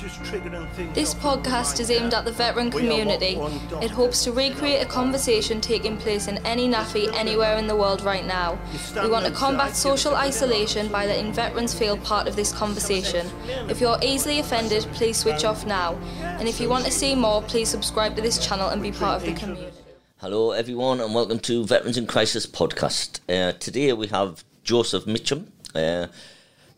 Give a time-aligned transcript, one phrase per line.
[0.00, 3.38] This podcast is aimed at the veteran community.
[3.82, 8.00] It hopes to recreate a conversation taking place in any NAAFI anywhere in the world
[8.00, 8.58] right now.
[8.94, 13.30] We want to combat social isolation by letting veterans feel part of this conversation.
[13.68, 15.96] If you're easily offended, please switch off now.
[16.22, 19.20] And if you want to see more, please subscribe to this channel and be part
[19.20, 19.70] of the community.
[20.16, 23.20] Hello, everyone, and welcome to Veterans in Crisis podcast.
[23.28, 25.52] Uh, today we have Joseph Mitcham.
[25.74, 26.06] Uh,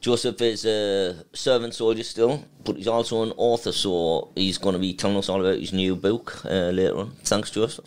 [0.02, 4.78] Joseph is a servant soldier still, but he's also an author, so he's going to
[4.80, 7.12] be telling us all about his new book uh, later on.
[7.22, 7.86] Thanks, Joseph.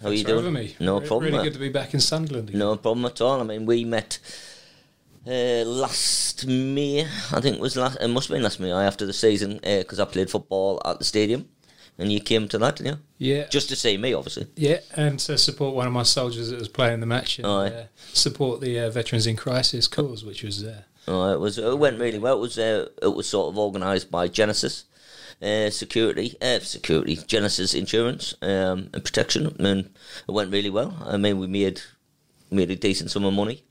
[0.00, 0.54] How Thanks are you for doing?
[0.54, 0.76] me.
[0.80, 1.32] No Re- problem.
[1.32, 2.48] Really good to be back in Sunderland.
[2.48, 2.58] Again.
[2.58, 3.38] No problem at all.
[3.40, 4.18] I mean, we met
[5.26, 7.02] uh, last May.
[7.02, 7.98] I think it was last.
[8.00, 11.04] It must have been last May after the season because I played football at the
[11.04, 11.50] stadium,
[11.98, 12.98] and you came to that, didn't you?
[13.18, 14.46] Yeah, Just to see me, obviously.
[14.56, 17.84] yeah, and to support one of my soldiers that was playing the match and uh,
[18.12, 20.64] support the uh, Veterans in Crisis cause, which was
[21.08, 21.58] it was.
[21.58, 22.38] It went really well.
[22.38, 22.58] It was.
[22.58, 24.84] Uh, it was sort of organised by Genesis
[25.42, 29.90] uh, Security, uh, Security Genesis Insurance um, and Protection, and
[30.28, 30.96] it went really well.
[31.04, 31.80] I mean, we made
[32.50, 33.62] made a decent sum of money.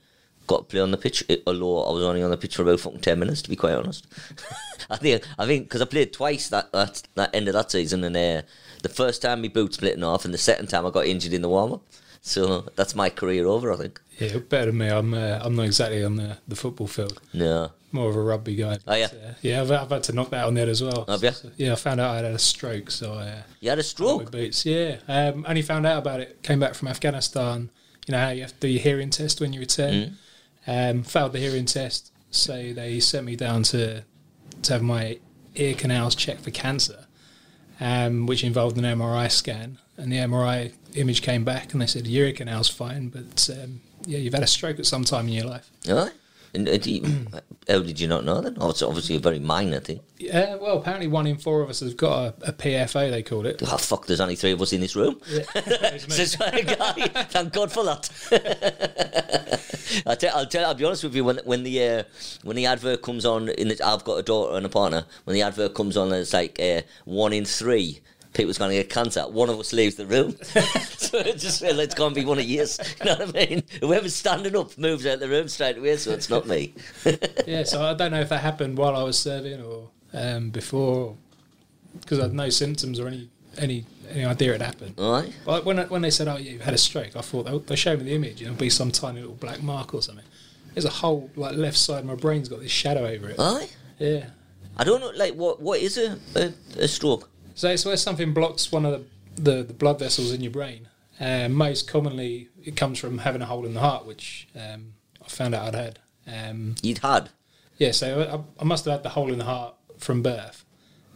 [0.47, 2.61] Got to play on the pitch, it, although I was only on the pitch for
[2.61, 4.06] about fucking ten minutes, to be quite honest.
[4.89, 5.23] I think.
[5.39, 8.41] I think because I played twice that that that end of that season, and uh,
[8.83, 11.41] the first time my boot splitting off, and the second time I got injured in
[11.41, 11.83] the warm up.
[12.22, 13.73] So that's my career over.
[13.73, 14.00] I think.
[14.19, 14.88] Yeah better than me.
[14.88, 17.19] I'm uh, I'm not exactly on the, the football field.
[17.33, 18.77] Yeah, More of a rugby guy.
[18.88, 19.07] Oh, yeah?
[19.41, 19.61] yeah.
[19.61, 21.05] I've, I've had to knock that on the head as well.
[21.07, 21.31] Have you?
[21.31, 23.27] So, yeah, I found out I had a stroke, so I.
[23.30, 24.31] Uh, You had a stroke.
[24.31, 24.66] boots.
[24.66, 26.41] Yeah, um, only found out about it.
[26.44, 27.69] Came back from Afghanistan.
[28.07, 30.17] You know how you have to do your hearing test when you return.
[30.67, 34.03] Um, failed the hearing test, so they sent me down to
[34.63, 35.19] to have my
[35.55, 37.05] ear canals checked for cancer,
[37.79, 39.77] um, which involved an MRI scan.
[39.97, 43.81] And the MRI image came back, and they said your ear canal's fine, but um,
[44.05, 45.69] yeah, you've had a stroke at some time in your life.
[45.88, 46.11] Aye.
[46.55, 47.01] And uh, you,
[47.67, 48.57] how did you not know then?
[48.59, 49.99] Oh, it's obviously a very minor thing.
[50.17, 53.11] Yeah, well, apparently one in four of us has got a, a PFO.
[53.11, 53.61] They call it.
[53.63, 55.19] Oh, fuck, there's only three of us in this room.
[55.53, 57.07] Guy.
[57.29, 58.09] Thank God for that.
[60.05, 60.66] I'll, tell, I'll tell.
[60.66, 61.25] I'll be honest with you.
[61.25, 62.03] When when the uh,
[62.44, 65.05] when the advert comes on, in the, I've got a daughter and a partner.
[65.25, 68.00] When the advert comes on, it's like uh, one in three
[68.35, 69.22] people's going to get cancer.
[69.28, 72.25] One of us leaves the room, so it just feels like it's going to be
[72.25, 72.79] one of yours.
[73.00, 73.63] You know what I mean?
[73.81, 76.73] Whoever's standing up moves out the room straight away, so it's not me.
[77.47, 81.16] yeah, so I don't know if that happened while I was serving or um, before,
[82.00, 84.96] because I had no symptoms or any any any idea it happened.
[84.97, 85.34] All right.
[85.46, 87.57] Like when I- when they said, "Oh, yeah, you've had a stroke," I thought they,
[87.57, 88.40] they showed me the image.
[88.41, 90.25] You know, it'll be some tiny little black mark or something.
[90.73, 93.40] There's a whole like left side of my brain's got this shadow over it.
[93.40, 93.75] All right.
[93.97, 94.25] Yeah.
[94.78, 95.12] I don't know.
[95.16, 97.29] Like, what what is a a, a stroke?
[97.55, 99.05] So it's where something blocks one of the
[99.41, 100.88] the, the blood vessels in your brain.
[101.19, 104.93] Um, most commonly, it comes from having a hole in the heart, which um,
[105.23, 105.99] I found out I'd had.
[106.49, 107.29] Um, You'd had.
[107.77, 110.63] Yeah, so I, I must have had the hole in the heart from birth.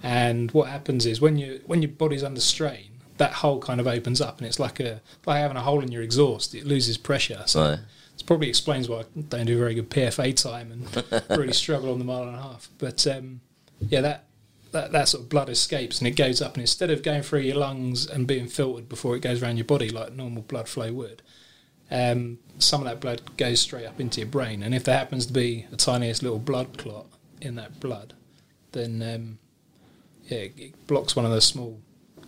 [0.03, 3.88] And what happens is when you when your body's under strain, that hole kind of
[3.88, 6.53] opens up, and it's like a like having a hole in your exhaust.
[6.56, 7.44] It loses pressure.
[7.45, 7.79] So Right.
[8.17, 12.00] it probably explains why I don't do very good PFA time and really struggle on
[12.00, 12.69] the mile and a half.
[12.77, 13.41] But um,
[13.89, 14.25] yeah, that,
[14.72, 17.41] that that sort of blood escapes and it goes up, and instead of going through
[17.41, 20.91] your lungs and being filtered before it goes around your body like normal blood flow
[20.94, 21.22] would,
[21.91, 24.63] um, some of that blood goes straight up into your brain.
[24.63, 27.07] And if there happens to be the tiniest little blood clot
[27.41, 28.13] in that blood,
[28.72, 29.40] then um,
[30.25, 31.80] yeah, it, it blocks one of those small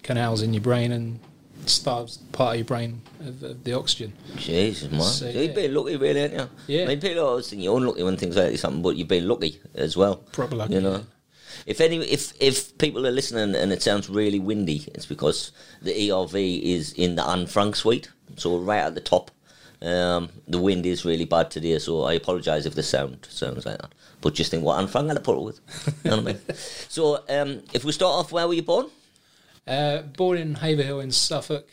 [0.04, 1.20] canals in your brain and
[1.68, 4.14] starves part of your brain of, of the oxygen.
[4.38, 5.02] Jesus, man.
[5.02, 5.54] So, So, you've yeah.
[5.54, 6.76] been lucky, really, haven't you?
[6.78, 6.84] Yeah.
[6.86, 9.28] I mean, people always think you're unlucky when things like this happen, but you've been
[9.28, 10.16] lucky as well.
[10.32, 11.04] Proper lucky, You know?
[11.66, 15.52] If any, if if people are listening and it sounds really windy, it's because
[15.82, 19.32] the ERV is in the Anne Frank suite, so we're right at the top.
[19.82, 23.80] Um, the wind is really bad today, so I apologise if the sound sounds like
[23.80, 23.94] that.
[24.22, 25.60] But just think what Anne Frank had to put up with.
[26.04, 26.42] you know what I mean?
[26.90, 28.88] So, um, if we start off, where were you born?
[29.66, 31.68] Uh, born in Haverhill in Suffolk,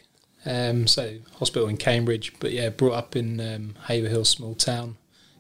[0.47, 4.97] um, so hospital in Cambridge, but yeah, brought up in um, Haverhill, small town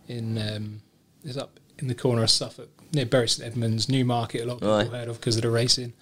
[0.06, 0.82] in um,
[1.24, 4.42] is up in the corner of Suffolk near Bury St Edmunds, Newmarket.
[4.42, 4.86] A lot of people Right.
[4.90, 5.92] heard of because of the racing.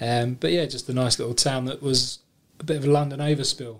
[0.00, 2.18] Um, but yeah, just a nice little town that was
[2.60, 3.78] a bit of a London overspill.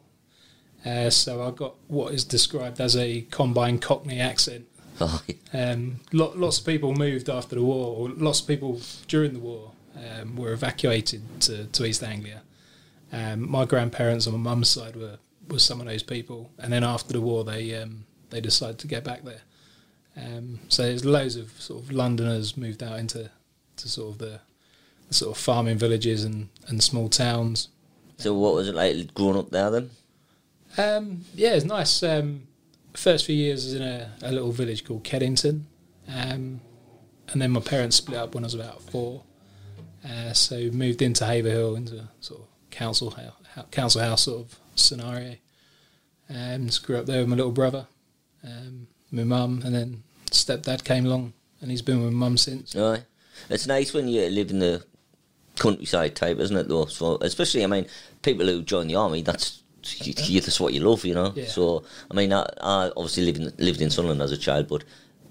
[0.84, 4.66] Uh, so I got what is described as a combined Cockney accent.
[5.00, 5.22] Oh,
[5.52, 9.38] Um, lo- lots of people moved after the war, or lots of people during the
[9.40, 12.42] war um, were evacuated to, to East Anglia.
[13.12, 15.18] Um, my grandparents on my mum's side were,
[15.48, 18.86] were some of those people, and then after the war, they um, they decided to
[18.86, 19.42] get back there.
[20.16, 23.30] Um, so there's loads of sort of Londoners moved out into
[23.76, 24.40] to sort of the,
[25.08, 27.68] the sort of farming villages and, and small towns.
[28.16, 29.90] so what was it like growing up there then?
[30.78, 32.02] Um, yeah, it's nice.
[32.02, 32.46] Um,
[32.94, 35.62] first few years was in a, a little village called Kedington,
[36.08, 36.60] um,
[37.28, 39.22] and then my parents split up when I was about four.
[40.04, 44.58] Uh, so moved into Haverhill into a sort of council house, council house sort of
[44.74, 45.36] scenario.
[46.28, 47.86] Um, just grew up there with my little brother,
[48.44, 52.74] um, my mum, and then stepdad came along, and he's been with mum since.
[52.76, 53.04] Aye.
[53.50, 54.84] It's nice when you live in the
[55.56, 56.68] countryside type, isn't it?
[56.68, 57.86] Though, so especially, I mean,
[58.22, 59.62] people who join the army, that's
[60.02, 61.32] you, you- that's what you love, you know.
[61.36, 61.46] Yeah.
[61.46, 64.84] So, I mean, I, I obviously lived in, lived in Sunderland as a child, but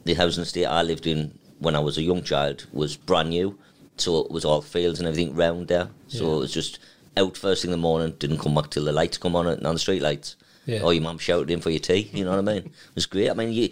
[0.06, 3.58] the housing estate I lived in when I was a young child was brand new,
[3.98, 5.90] so it was all fields and everything round there.
[6.08, 6.36] So Yeah.
[6.36, 6.80] it was just
[7.18, 9.62] out first thing in the morning, didn't come back till the lights come on and
[9.66, 10.36] the street lights.
[10.66, 10.82] Yeah.
[10.82, 12.10] Or your mum shouted in for your tea.
[12.14, 12.64] You know what I mean?
[12.90, 13.30] It was great.
[13.30, 13.70] I mean, you,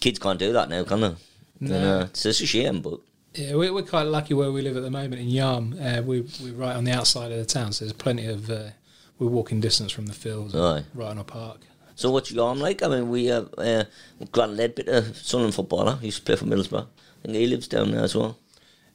[0.00, 1.14] kids can't do that now, can they?
[1.60, 1.74] No.
[1.74, 3.00] And, uh, it's just a shame, but
[3.34, 5.74] Yeah, we're, we're quite lucky where we live at the moment in Yarm.
[5.80, 8.50] Uh, we, we're right on the outside of the town, so there's plenty of.
[8.50, 8.70] Uh,
[9.18, 11.60] we're walking distance from the fields, right on a park.
[11.94, 12.82] So what's Yarm like?
[12.82, 13.84] I mean, we have uh,
[14.32, 16.86] Grant Leadbitter, Sunderland footballer, he used to play for Middlesbrough.
[16.86, 18.38] I think he lives down there as well.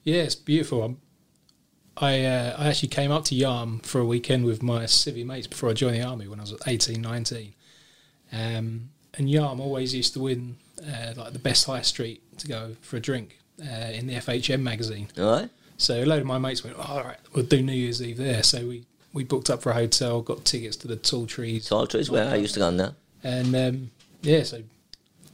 [0.03, 0.97] Yeah, it's beautiful.
[1.99, 5.47] I uh, I actually came up to Yarm for a weekend with my civvy mates
[5.47, 7.53] before I joined the army when I was 18, 19.
[8.31, 12.75] Um, and Yarm always used to win uh, like the best high street to go
[12.81, 15.07] for a drink uh, in the FHM magazine.
[15.17, 15.49] All right?
[15.77, 18.43] So a load of my mates went, all right, we'll do New Year's Eve there.
[18.43, 21.67] So we, we booked up for a hotel, got tickets to the Tall Trees.
[21.67, 22.93] Tall trees where I used to go on there.
[23.23, 23.91] And um,
[24.21, 24.63] yeah, so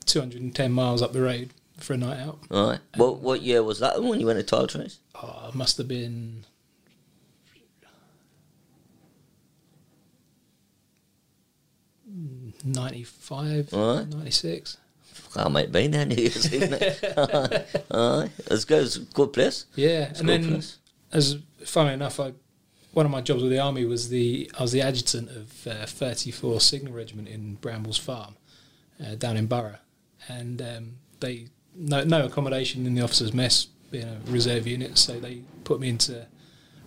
[0.06, 2.40] 210 miles up the road for a night out.
[2.52, 2.80] All right.
[2.96, 5.00] What, what year was that when you went to Tall Trees?
[5.16, 6.46] Oh, it must have been.
[12.64, 14.08] Ninety-five, All right.
[14.08, 14.78] 96.
[15.36, 17.86] I might be there New Year's, isn't it?
[17.92, 18.32] All right.
[18.52, 18.84] It's good.
[18.84, 19.66] It's a good place.
[19.76, 20.78] Yeah, It's and then place.
[21.12, 22.34] as funnily enough, I
[22.94, 25.86] one of my jobs with the army was the I was the adjutant of uh,
[25.88, 28.36] 34 Signal Regiment in Brambles Farm,
[29.04, 29.78] uh, down in Borough,
[30.28, 35.20] and um, they no no accommodation in the officers' mess, being a reserve unit, so
[35.20, 36.28] they put me into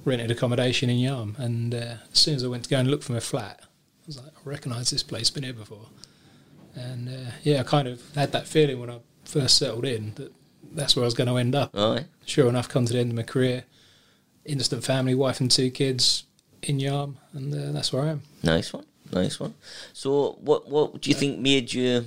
[0.05, 3.03] rented accommodation in Yarm, and uh, as soon as I went to go and look
[3.03, 3.61] for my flat,
[4.07, 5.87] I was like, I recognise this place, been here before,
[6.77, 10.33] and uh, yeah, I kind of had that feeling when I first settled in that
[10.73, 12.05] that's where I was going to end up right.
[12.25, 13.65] sure enough, come to the end of my career,
[14.45, 16.25] instant family, wife and two kids
[16.63, 18.23] in Yarm, and uh, that's where I am.
[18.45, 18.87] Nice one.
[19.13, 19.55] Nice one.
[19.93, 22.05] So, what what do you think made you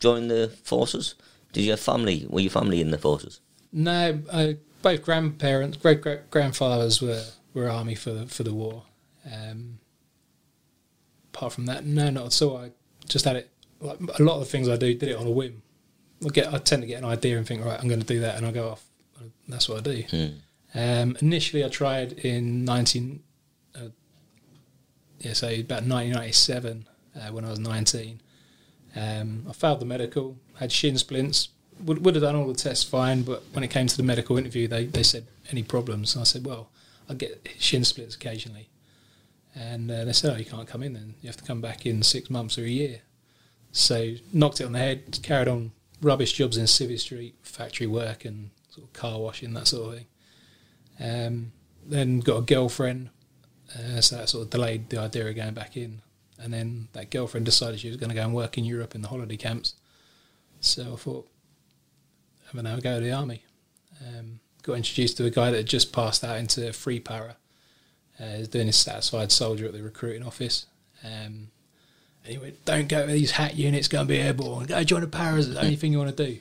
[0.00, 1.14] join the forces?
[1.52, 2.26] Did you have family?
[2.28, 3.40] Were your family in the forces?
[3.70, 4.52] No, uh,
[4.82, 7.24] both grandparents, great great grandfathers were,
[7.54, 8.84] were army for the, for the war.
[9.30, 9.78] Um,
[11.34, 12.56] apart from that, no, not at all.
[12.56, 12.70] I
[13.08, 13.50] just had it.
[13.80, 15.62] Like a lot of the things I do, did it on a whim.
[16.24, 18.20] I get, I tend to get an idea and think, right, I'm going to do
[18.20, 18.84] that, and I go off.
[19.48, 20.02] That's what I do.
[20.10, 20.78] Hmm.
[20.78, 23.22] Um, initially, I tried in 19,
[23.76, 23.80] uh,
[25.20, 28.20] yeah, so about 1997 uh, when I was 19.
[28.96, 31.50] Um, I failed the medical, had shin splints.
[31.80, 34.38] Would, would have done all the tests fine, but when it came to the medical
[34.38, 36.14] interview, they, they said any problems.
[36.14, 36.70] And I said, well,
[37.08, 38.68] I get shin splints occasionally,
[39.54, 41.14] and uh, they said, oh, you can't come in then.
[41.20, 43.00] You have to come back in six months or a year.
[43.72, 45.72] So knocked it on the head, carried on
[46.02, 49.98] rubbish jobs in Civvy Street, factory work and sort of car washing, that sort of
[49.98, 50.06] thing.
[51.00, 51.52] Um,
[51.86, 53.10] then got a girlfriend,
[53.74, 56.02] uh, so that sort of delayed the idea of going back in.
[56.38, 59.02] And then that girlfriend decided she was going to go and work in Europe in
[59.02, 59.74] the holiday camps.
[60.60, 61.28] So I thought,
[62.46, 63.44] have another go to the army.
[64.00, 67.36] Um, got introduced to a guy that had just passed out into free para.
[68.18, 70.66] Uh, he was doing his satisfied soldier at the recruiting office.
[71.02, 71.48] Um,
[72.24, 74.66] and he went, don't go to these hat units, go and be airborne.
[74.66, 76.38] Go join the paras, it's the only thing you want to do.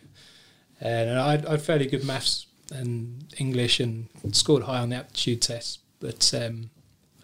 [0.80, 5.80] And I'd, I'd fairly good maths and English and scored high on the aptitude tests,
[6.00, 6.70] but um,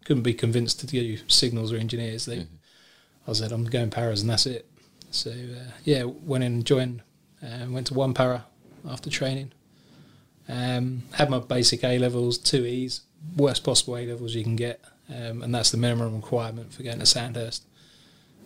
[0.05, 2.25] couldn't be convinced to do signals or engineers.
[2.25, 2.47] They,
[3.27, 4.65] I said, I'm going paras and that's it.
[5.11, 7.01] So, uh, yeah, went in and joined,
[7.43, 8.45] uh, went to one para
[8.89, 9.51] after training.
[10.47, 13.01] Um, had my basic A levels, two E's,
[13.35, 16.99] worst possible A levels you can get, um, and that's the minimum requirement for getting
[16.99, 17.63] to Sandhurst.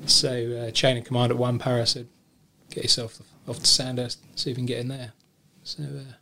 [0.05, 2.07] So, uh, chain of command at one para said,
[2.69, 5.13] get yourself off to Sandhurst, see if you can get in there.
[5.63, 6.13] So, uh,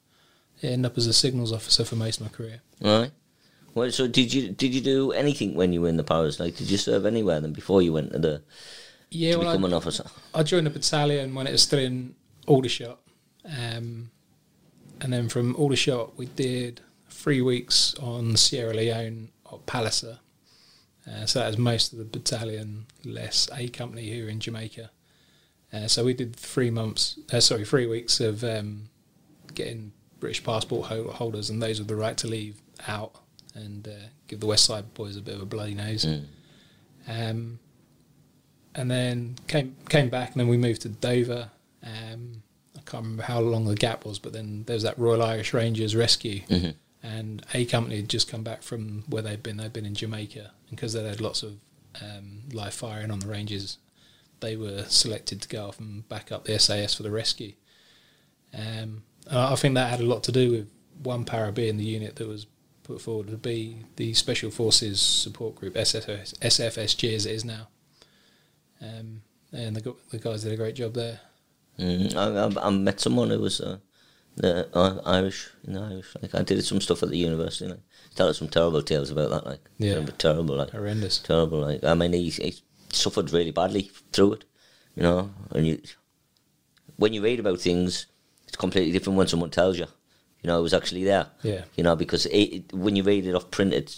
[0.59, 2.61] yeah, ended up as a signals officer for most of my career.
[2.83, 3.11] All right.
[3.73, 6.39] Well, so did you did you do anything when you were in the powers?
[6.39, 8.41] Like, did you serve anywhere then before you went to the
[9.09, 10.05] Yeah, to well, become I, an officer?
[10.35, 12.15] I joined the battalion when it was still in
[12.47, 12.99] Aldershot.
[13.45, 14.11] Um,
[14.99, 16.81] and then from Aldershot, we did
[17.21, 20.17] three weeks on Sierra Leone or Palliser.
[21.07, 24.89] Uh, so that was most of the battalion, less A Company here in Jamaica.
[25.71, 28.89] Uh, so we did three months, uh, sorry, three weeks of um,
[29.53, 33.13] getting British passport holders and those with the right to leave out
[33.53, 36.05] and uh, give the West Side boys a bit of a bloody nose.
[36.05, 36.25] Mm.
[37.07, 37.59] Um,
[38.73, 41.49] and then came came back, and then we moved to Dover.
[41.83, 42.41] Um,
[42.75, 45.53] I can't remember how long the gap was, but then there was that Royal Irish
[45.53, 46.75] Rangers rescue, Mhm.
[47.03, 49.57] And a company had just come back from where they'd been.
[49.57, 51.53] They'd been in Jamaica, and because they'd had lots of
[52.01, 53.77] um, live firing on the ranges,
[54.39, 57.53] they were selected to go off and back up the SAS for the rescue.
[58.53, 60.69] Um, I think that had a lot to do with
[61.01, 62.47] one para being the unit that was
[62.83, 67.67] put forward to be the Special Forces Support Group, SFS, SFSG as it is now.
[68.81, 69.21] Um,
[69.53, 71.19] and the, the guys did a great job there.
[71.79, 73.77] Mm, I, I, I, met someone who was uh,
[74.35, 76.15] the, uh, Irish, in Irish.
[76.21, 77.69] Like I did some stuff at the university.
[77.69, 77.81] Like,
[78.15, 79.45] tell us some terrible tales about that.
[79.45, 81.59] Like yeah, terrible, like horrendous, terrible.
[81.59, 82.55] Like I mean, he, he
[82.89, 84.45] suffered really badly through it.
[84.95, 85.81] You know, and you
[86.97, 88.05] when you read about things,
[88.47, 89.87] it's completely different when someone tells you.
[90.43, 91.27] You know, it was actually there.
[91.43, 91.63] Yeah.
[91.75, 93.93] You know, because it, it, when you read it off printed,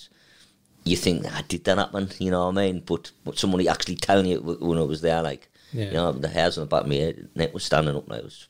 [0.83, 2.09] you think, ah, did that happen?
[2.19, 2.83] You know what I mean?
[2.85, 5.85] But, but somebody actually telling you when it was there, like, yeah.
[5.85, 8.09] you know, the hairs on the back of my head, neck was standing up.
[8.09, 8.47] Like, it was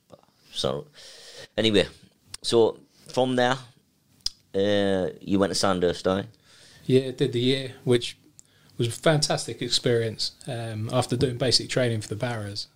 [0.51, 0.87] so.
[1.57, 1.87] Anyway,
[2.41, 2.79] so
[3.11, 3.57] from there,
[4.55, 6.25] uh, you went to Sandhurst, I.
[6.85, 8.17] Yeah, did the year, which
[8.77, 10.31] was a fantastic experience.
[10.47, 12.67] Um, after doing basic training for the paras,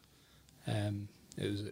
[0.68, 1.08] um,
[1.38, 1.64] it was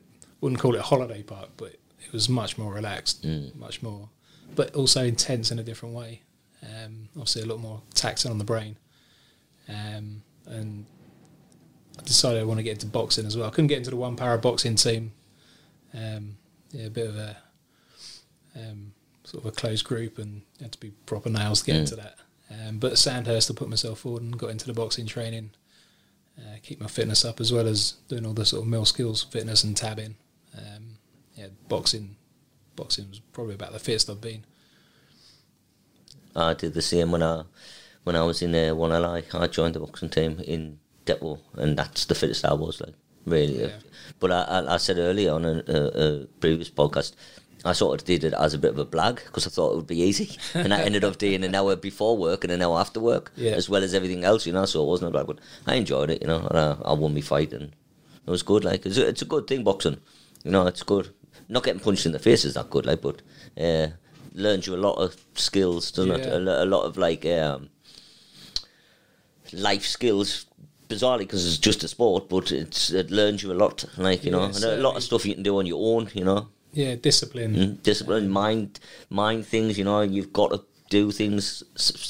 [0.42, 1.70] wouldn't call it a holiday park, but
[2.04, 3.56] it was much more relaxed, Mm.
[3.56, 4.10] much more,
[4.56, 6.22] but also intense in a different way.
[6.62, 8.78] Um, obviously, a lot more taxing on the brain.
[9.70, 10.86] Um, and
[11.98, 13.48] I decided I want to get into boxing as well.
[13.48, 15.14] I couldn't get into the one para boxing team.
[15.94, 16.38] Um,
[16.76, 17.38] yeah, a bit of a
[18.56, 21.80] um, sort of a closed group, and had to be proper nails to get Mm.
[21.80, 22.16] into that.
[22.50, 25.52] Um, but Sandhurst, I put myself forward and got into the boxing training.
[26.38, 29.24] Uh, keep my fitness up as well as doing all the sort of mil skills,
[29.24, 30.16] fitness and tabbing.
[30.58, 30.98] Um,
[31.36, 32.18] yeah, boxing,
[32.76, 34.46] boxing was probably about the fittest I've been.
[36.36, 37.44] I did the same when I
[38.04, 39.24] when I was in uh, one LI.
[39.34, 42.80] I joined the boxing team in Deptford, and that's the fittest I was.
[42.82, 42.94] Like
[43.26, 43.70] really, Yeah.
[44.20, 45.78] but I, I, said earlier on a, a,
[46.24, 47.14] a previous podcast.
[47.68, 49.76] I sort of did it as a bit of a blag because I thought it
[49.78, 52.80] would be easy, and I ended up doing an hour before work and an hour
[52.80, 53.54] after work, Yeah.
[53.54, 54.66] as well as everything else, you know.
[54.66, 56.46] So it wasn't a blag, but I enjoyed it, you know.
[56.48, 57.74] And I, I won my fight, and
[58.28, 58.64] it was good.
[58.64, 59.98] Like it's a, it's a good thing boxing,
[60.44, 60.68] you know.
[60.68, 61.10] It's good.
[61.50, 63.24] Not getting punched in the face is that good, like, but
[63.60, 63.88] uh,
[64.36, 66.26] learns you a lot of skills, doesn't it?
[66.28, 67.70] A, a lot of like um,
[69.54, 70.46] life skills.
[70.88, 73.86] Bizarrely, because it's just a sport, but it's it learns you a lot.
[73.98, 76.10] Like you know, Yeah, and a lot of stuff you can do on your own.
[76.14, 77.56] You know, Yeah, discipline.
[77.56, 79.78] Mm, discipline, mind, mind things.
[79.78, 81.64] You know, you've got to do things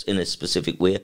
[0.08, 1.00] in a specific way.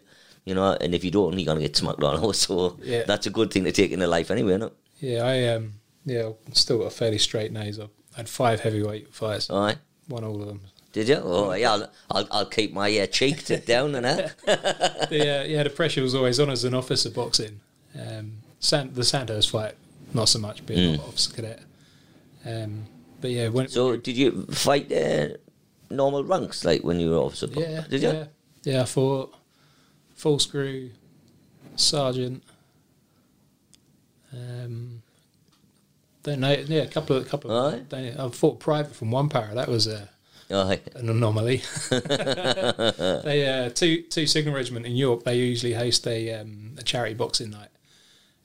[0.46, 2.34] You know, and if you don't, you're gonna get smacked on.
[2.46, 3.04] So Yeah.
[3.06, 4.54] that's a good thing to take into life anyway.
[4.54, 4.74] Isn't it?
[5.00, 5.74] Yeah, I um,
[6.06, 7.80] yeah, still got a fairly straight nose.
[7.80, 9.78] I've had five heavyweight fights, All right.
[10.10, 10.62] won all of them.
[10.92, 11.16] Did you?
[11.24, 14.38] Oh yeah, I'll I'll, I'll keep my uh, cheek to down and that.
[15.10, 17.62] the, uh, yeah, the pressure was always on as an officer boxing.
[17.98, 19.76] Um, Sand, the Sandhurst fight,
[20.14, 21.62] not so much being an officer cadet.
[22.46, 22.86] Um,
[23.22, 25.30] but yeah, when So did you fight uh,
[25.90, 27.48] normal ranks like when you were officer?
[27.52, 28.10] yeah, Did you?
[28.10, 28.26] yeah,
[28.64, 29.34] yeah, I fought
[30.16, 30.92] full screw,
[31.76, 32.44] sergeant.
[34.34, 35.02] Um,
[36.24, 36.52] don't know.
[36.52, 37.52] Yeah, a couple of couple.
[37.52, 39.54] Of, don't I fought private from one para.
[39.56, 40.10] That was a.
[40.52, 40.78] Oh, yeah.
[40.96, 41.64] an anomaly.
[41.90, 45.24] they uh, two two signal regiment in York.
[45.24, 47.70] They usually host a um, a charity boxing night,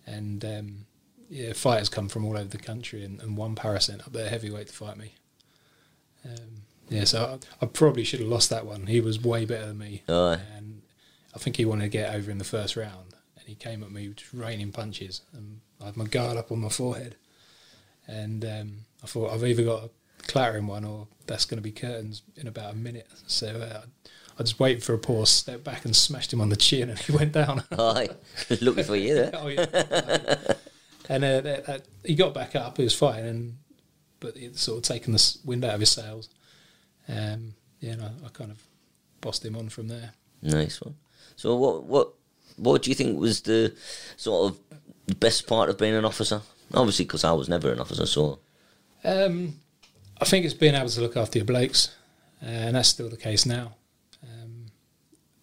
[0.06, 0.86] and um,
[1.28, 4.28] yeah, fighters come from all over the country, and, and one para sent up there
[4.28, 5.14] heavyweight to fight me.
[6.24, 8.86] Um, yeah, so I, I probably should have lost that one.
[8.86, 10.38] He was way better than me, Aye.
[10.56, 10.82] and
[11.34, 13.90] I think he wanted to get over in the first round, and he came at
[13.90, 17.16] me just raining punches, and I had my guard up on my forehead,
[18.06, 18.72] and um,
[19.02, 19.90] I thought I've either got a
[20.26, 23.08] clattering one or that's going to be curtains in about a minute.
[23.26, 23.82] So uh,
[24.38, 26.98] I just waited for a pause, stepped back, and smashed him on the chin, and
[26.98, 27.64] he went down.
[27.78, 28.08] Aye.
[28.60, 29.30] Looking for you there.
[29.34, 29.64] oh, yeah.
[31.08, 32.76] and uh, that, that, he got back up.
[32.76, 33.58] He was fine, and
[34.20, 36.28] but he'd sort of taken the wind out of his sails.
[37.08, 38.62] Um, yeah, and I, I kind of
[39.20, 40.12] bossed him on from there.
[40.42, 40.96] Nice one.
[41.36, 42.12] So what what
[42.56, 43.74] what do you think was the
[44.16, 46.40] sort of best part of being an officer?
[46.74, 48.40] Obviously, because I was never an officer, so
[49.04, 49.60] Um,
[50.20, 51.94] I think it's being able to look after your blokes,
[52.40, 53.74] and that's still the case now.
[54.22, 54.66] Um,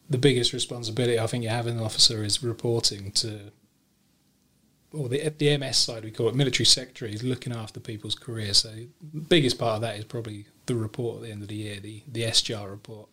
[0.09, 3.51] the biggest responsibility I think you have as an officer is reporting to,
[4.91, 8.59] or the the MS side we call it military secretary is looking after people's careers.
[8.59, 8.71] So
[9.13, 11.79] the biggest part of that is probably the report at the end of the year,
[11.79, 13.09] the the SJAR report.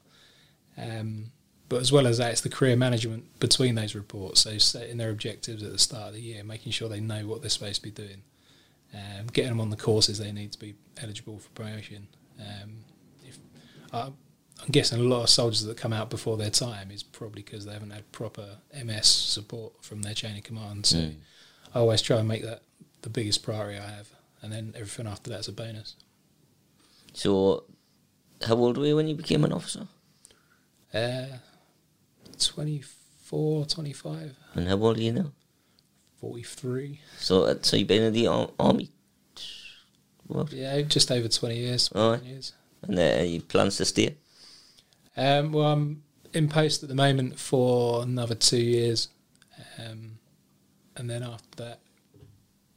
[0.78, 1.32] Um,
[1.68, 4.40] but as well as that, it's the career management between those reports.
[4.40, 7.42] So setting their objectives at the start of the year, making sure they know what
[7.42, 8.22] they're supposed to be doing
[8.94, 12.08] um, getting them on the courses they need to be eligible for promotion.
[12.40, 12.84] Um,
[13.24, 13.38] if,
[13.92, 14.06] I,
[14.62, 17.64] I'm guessing a lot of soldiers that come out before their time is probably because
[17.66, 20.86] they haven't had proper MS support from their chain of command.
[20.86, 21.16] So Mm.
[21.74, 22.62] I always try and make that
[23.02, 24.08] the biggest priority I have,
[24.42, 25.94] and then everything after that's a bonus.
[27.14, 27.64] so
[28.46, 29.86] How old were you when you became an officer?
[30.92, 31.26] Uh,
[32.38, 35.32] 24, 25, And how old are you now?
[36.20, 37.00] 43.
[37.18, 38.26] So, uh, so you've been in the
[38.58, 38.90] army.
[40.26, 40.52] What?
[40.52, 41.90] Yeah, just over 20 years.
[41.94, 42.18] Aye.
[42.18, 42.52] 21 years.
[42.82, 44.16] And uh, you plans to stay?
[45.16, 49.08] Um, well, I'm in post at the moment for another two years.
[49.78, 50.18] Um,
[50.96, 51.80] and then after that,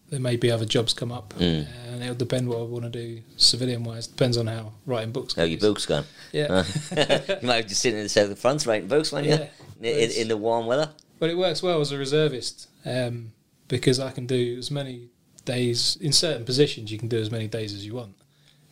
[0.09, 1.33] there may be other jobs come up.
[1.37, 1.67] Mm.
[1.87, 4.07] And it'll depend what I want to do civilian wise.
[4.07, 6.05] Depends on how writing books How your books gone?
[6.31, 6.63] Yeah.
[6.91, 9.31] You might have just sitting in the south of France writing books, might you?
[9.31, 9.47] Yeah.
[9.79, 10.89] In, in, in the warm weather.
[11.19, 13.31] But it works well as a reservist um,
[13.67, 15.09] because I can do as many
[15.45, 16.91] days in certain positions.
[16.91, 18.15] You can do as many days as you want,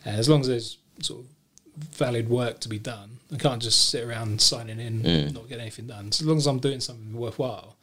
[0.04, 1.26] and as long as there's sort of
[1.76, 5.32] valid work to be done, I can't just sit around signing in, Mm.
[5.34, 6.12] not get anything done.
[6.12, 7.76] So as long as I'm doing something worthwhile,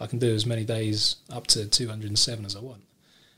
[0.00, 2.82] I can do as many days up to 207 as I want.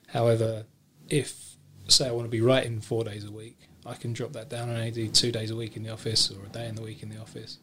[0.09, 0.65] However,
[1.09, 1.57] if
[1.89, 3.57] say I want to be writing four days a week,
[3.87, 6.31] I can drop that down and only do two days a week in the office
[6.31, 7.59] or a day in the week in the office.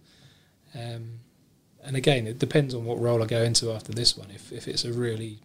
[0.73, 1.19] Um,
[1.85, 4.29] and again, it depends on what role I go into after this one.
[4.31, 5.39] If if it's a really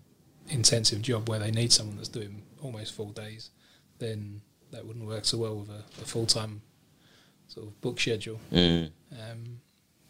[0.49, 3.50] intensive job where they need someone that's doing almost full days,
[3.99, 6.62] then that wouldn't work so well with a, a full time
[7.49, 8.40] sort of book schedule.
[8.52, 8.90] Mm.
[9.12, 9.61] Um,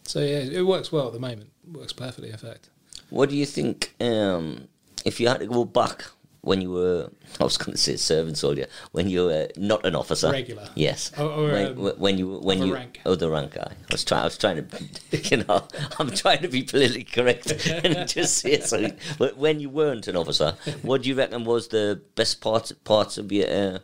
[0.04, 1.50] so yeah, it works well at the moment.
[1.66, 2.70] It works perfectly, in fact.
[3.10, 4.68] What do you think um,
[5.04, 6.04] if you had to go back
[6.42, 9.94] when you were, I was going to say servant soldier, when you were not an
[9.94, 10.30] officer?
[10.30, 10.68] Regular.
[10.74, 11.12] Yes.
[11.18, 13.00] Or- or, when, um, when you when you rank.
[13.06, 13.72] oh the rank guy.
[13.72, 14.22] I was trying.
[14.22, 15.66] I was trying to, you know,
[15.98, 18.96] I'm trying to be politically correct and just say something.
[19.18, 23.18] But when you weren't an officer, what do you reckon was the best parts parts
[23.18, 23.78] of your uh,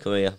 [0.00, 0.34] career?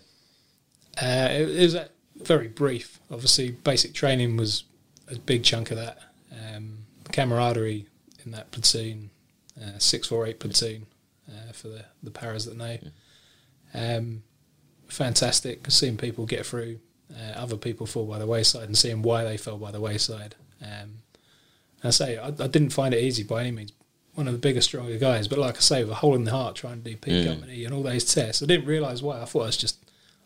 [1.00, 1.76] Uh, it, it was
[2.16, 3.00] very brief.
[3.10, 4.64] Obviously, basic training was
[5.08, 5.98] a big chunk of that.
[6.32, 6.78] Um,
[7.10, 7.86] camaraderie
[8.24, 9.10] in that platoon,
[9.60, 10.86] uh, six four eight platoon,
[11.32, 12.78] uh, for the the paras that know.
[13.74, 14.22] Um,
[14.88, 16.78] fantastic seeing people get through,
[17.10, 20.34] uh, other people fall by the wayside, and seeing why they fell by the wayside.
[20.62, 20.98] Um,
[21.82, 23.72] I say I, I didn't find it easy by any means.
[24.14, 26.32] One of the biggest, stronger guys, but like I say, with a hole in the
[26.32, 27.26] heart, trying to do P Mm.
[27.26, 29.22] company and all those tests, I didn't realise why.
[29.22, 29.78] I thought I was just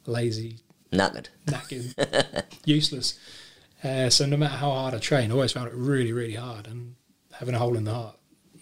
[0.07, 0.57] lazy,
[0.91, 1.29] Knackered.
[1.47, 3.17] knackered, useless.
[3.85, 6.67] Uh, so no matter how hard I train, I always found it really, really hard.
[6.67, 6.97] And
[7.35, 8.16] having a hole in the heart,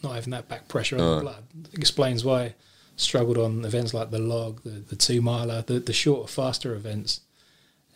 [0.04, 2.54] not having that back pressure on the blood, explains why I
[2.96, 7.20] struggled on events like the log, the, the two miler, the, the shorter, faster events.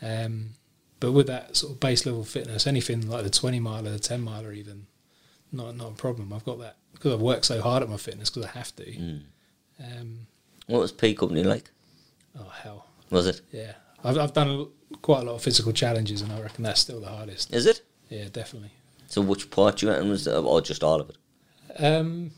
[0.03, 0.51] Um,
[1.01, 4.21] but with that sort of base level fitness, anything like the 20 miler, the 10
[4.21, 4.87] miler, even,
[5.53, 6.33] not not a problem.
[6.33, 8.85] I've got that because I've worked so hard at my fitness because I have to.
[8.85, 9.21] Mm.
[9.81, 10.27] Um,
[10.67, 11.71] What was P company like?
[12.39, 13.41] oh hell, Was it?
[13.53, 13.73] yeah.
[14.05, 14.69] I've I've done
[15.03, 17.53] quite a lot of physical challenges, and I reckon that's still the hardest.
[17.55, 17.83] Is it?
[18.09, 18.71] Yeah, definitely.
[19.07, 21.17] So which part you reckon was, the, or just all of it?
[21.79, 22.33] Um,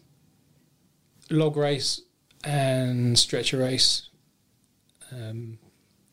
[1.31, 2.03] log race
[2.45, 4.09] and stretcher race.
[5.13, 5.59] Um,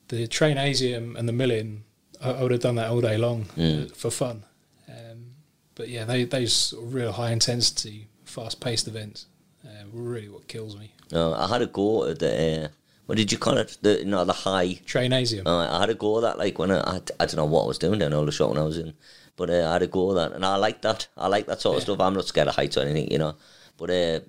[0.07, 1.83] the Trainasium and the milling,
[2.21, 4.43] I, I would have done that all day long uh, for fun.
[4.87, 5.33] Um,
[5.75, 9.27] but yeah, they, those sort of real high intensity, fast paced events
[9.65, 10.93] uh, were really what kills me.
[11.11, 12.65] No, I had a go at the.
[12.65, 12.67] Uh,
[13.05, 13.77] what did you call it?
[13.81, 14.79] The you know the high.
[14.85, 15.45] Trainasium.
[15.45, 17.63] Uh, I had a go at that like when I, I I don't know what
[17.63, 18.93] I was doing down Aldershot when I was in,
[19.38, 21.08] but uh, I had a go at that and I like that.
[21.15, 22.02] I like that sort of stuff.
[22.02, 23.36] I'm not scared of heights or anything, you know.
[23.78, 24.19] But uh,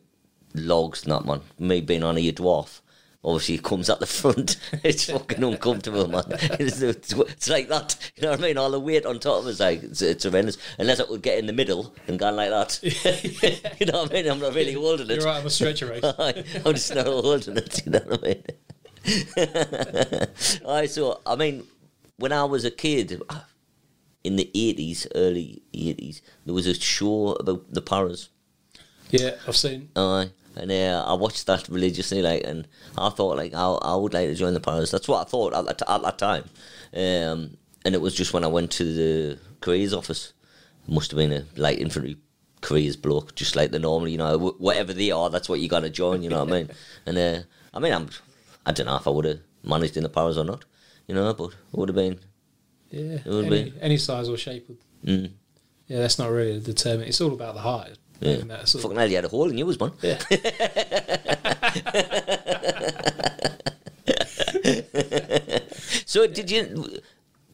[0.55, 1.41] logs, not man.
[1.59, 2.83] Me being on a dwarf.
[3.25, 4.59] Obviously, it comes at the front.
[4.85, 6.25] It's fucking uncomfortable, man.
[6.61, 7.97] It's, it's, it's like that.
[8.17, 8.59] You know what I mean?
[8.59, 10.59] All the weight on top of it's like it's, it's horrendous.
[10.79, 12.79] Unless it would get in the middle and gone like that.
[13.81, 14.31] you know what I mean?
[14.31, 15.17] I'm not really holding it.
[15.17, 15.93] You're right, I'm a stretcher.
[15.93, 18.45] I'm just not holding it, you know what I mean?
[20.65, 21.65] Alright, so, I mean,
[22.19, 23.21] when I was a kid,
[24.29, 28.29] in the 80s, early 80s, there was a show about the paras.
[29.11, 29.89] yeah, I've seen.
[29.97, 30.31] Aye.
[30.61, 34.29] And uh, I watched that religiously, like, and I thought, like, I, I would like
[34.29, 34.91] to join the paras.
[34.91, 36.45] That's what I thought at that, at that time.
[36.93, 40.33] Um, and it was just when I went to the careers office.
[40.89, 42.17] Must have been a light infantry
[42.61, 45.69] careers bloke, just like the normal, you know, wh- whatever they are, that's what you
[45.69, 46.71] got to join, you know what I mean?
[47.07, 47.41] And uh,
[47.73, 48.09] I mean, I'm,
[48.67, 50.65] I don't know if I would have managed in the paras or not,
[51.07, 52.19] you know, but it would have been.
[52.91, 53.75] Yeah, would any, be.
[53.81, 54.69] any size or shape.
[54.69, 55.31] Would, Mm,
[55.87, 57.09] yeah, that's not really determined.
[57.09, 57.97] It's all about the height.
[58.21, 58.39] yeah.
[58.49, 59.93] that sort Fucking hell, you had a hole in yours, man.
[60.03, 60.19] Yeah.
[66.07, 67.01] So did you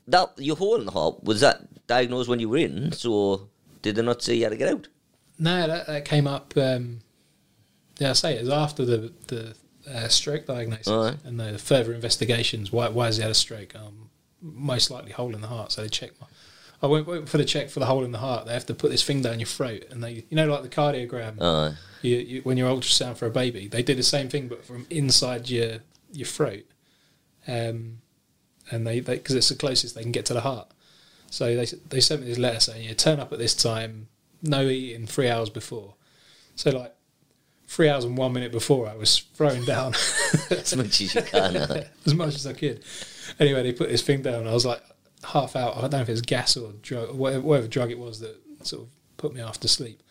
[0.09, 2.93] that your hole in the heart was that diagnosed when you were in?
[2.93, 3.49] So
[3.83, 4.89] did they not say you had to get out?
[5.39, 6.55] No, that, that came up.
[6.57, 7.01] Um,
[7.99, 9.55] yeah, I say it was after the the
[9.91, 11.17] uh, stroke diagnosis Alright.
[11.25, 12.73] and the further investigations.
[12.73, 13.75] Why why has he had a stroke?
[13.75, 14.04] Um,
[14.45, 15.73] most likely hole in the heart.
[15.73, 16.27] So they check my.
[16.83, 18.47] I went, went for the check for the hole in the heart.
[18.47, 20.69] They have to put this thing down your throat, and they, you know, like the
[20.69, 21.37] cardiogram.
[21.41, 24.65] Uh, you, you, when you're ultrasound for a baby, they did the same thing, but
[24.65, 25.79] from inside your
[26.13, 26.65] your throat.
[27.47, 27.99] Um,
[28.71, 30.71] and they because it's the closest they can get to the heart.
[31.31, 34.09] So they they sent me this letter saying, "Yeah, turn up at this time,
[34.43, 35.95] no eating three hours before."
[36.57, 36.95] So like
[37.67, 39.95] three hours and one minute before, I was throwing down
[40.51, 41.57] as much as you can,
[42.07, 42.85] as much as I could.
[43.41, 44.41] Anyway, they put this thing down.
[44.41, 44.83] And I was like
[45.25, 45.77] half out.
[45.77, 48.37] I don't know if it was gas or drug, whatever, whatever drug it was that
[48.63, 50.03] sort of put me off to sleep.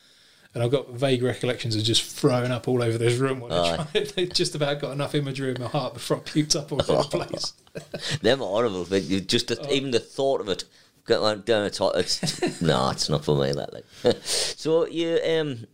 [0.54, 3.52] And I've got vague recollections of just throwing up all over this room when.
[3.52, 4.08] I tried.
[4.16, 7.10] They just about got enough imagery in my heart before I puked up all over
[7.10, 7.54] the place.
[8.22, 8.86] They're horrible.
[8.86, 9.72] But you just oh.
[9.72, 10.66] even the thought of it.
[11.06, 13.52] Down the It's, no, it's not for me.
[13.52, 13.86] That like.
[14.24, 15.66] so you um,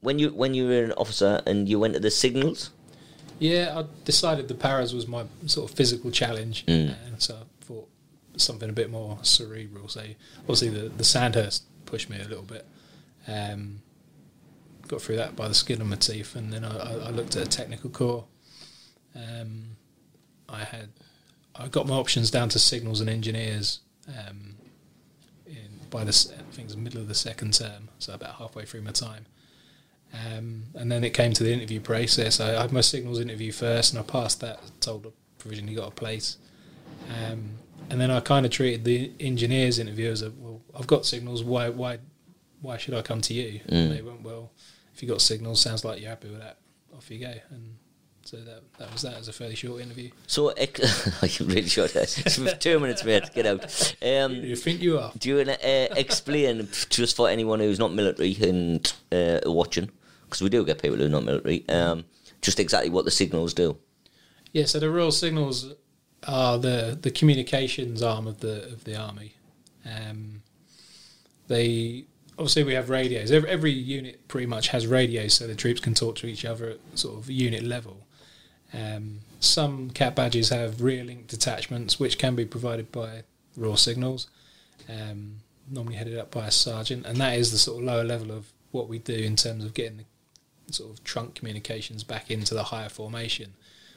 [0.00, 2.70] when you when you were an officer and you went to the signals.
[3.38, 6.94] Yeah, I decided the paras was my sort of physical challenge, mm.
[7.06, 7.88] and so I thought
[8.36, 9.88] something a bit more cerebral.
[9.88, 10.02] So
[10.40, 12.66] obviously the the Sandhurst pushed me a little bit.
[13.26, 13.82] Um,
[14.88, 17.46] got through that by the skin of my teeth, and then I, I looked at
[17.46, 18.24] a technical corps.
[19.14, 19.76] Um,
[20.48, 20.88] I had
[21.54, 24.54] I got my options down to signals and engineers um,
[25.46, 28.36] in, by the I think it was the middle of the second term, so about
[28.36, 29.26] halfway through my time.
[30.12, 32.38] Um, and then it came to the interview process.
[32.38, 34.60] I had my signals interview first, and I passed that.
[34.80, 36.36] Told I provisionally got a place.
[37.08, 37.52] Um,
[37.90, 40.60] and then I kind of treated the engineers interview as a well.
[40.78, 41.42] I've got signals.
[41.42, 41.70] Why?
[41.70, 41.98] Why?
[42.60, 43.60] Why should I come to you?
[43.68, 43.88] Mm.
[43.88, 44.52] they went well
[44.94, 46.58] if you got signals, sounds like you're happy with that.
[46.94, 47.32] Off you go.
[47.50, 47.76] And
[48.24, 49.14] so that that was that.
[49.14, 50.10] It was a fairly short interview.
[50.26, 50.52] So
[51.40, 51.92] really short.
[52.60, 53.30] two minutes, mate.
[53.34, 53.94] Get out.
[54.02, 55.12] Um, you think you are?
[55.18, 59.90] Do you want to uh, explain just for anyone who's not military and uh, watching?
[60.32, 61.68] Because we do get people who are not military.
[61.68, 62.06] Um,
[62.40, 63.76] just exactly what the signals do.
[64.52, 64.64] Yeah.
[64.64, 65.74] So the Royal Signals
[66.26, 69.34] are the the communications arm of the of the army.
[69.84, 70.42] Um,
[71.48, 72.06] they
[72.38, 73.30] obviously we have radios.
[73.30, 76.70] Every, every unit pretty much has radios, so the troops can talk to each other
[76.70, 78.06] at sort of unit level.
[78.72, 84.28] Um, some cap badges have rear link detachments, which can be provided by Royal Signals,
[84.88, 85.40] um,
[85.70, 88.50] normally headed up by a sergeant, and that is the sort of lower level of
[88.70, 90.04] what we do in terms of getting the
[90.70, 93.54] sort of trunk communications back into the higher formation.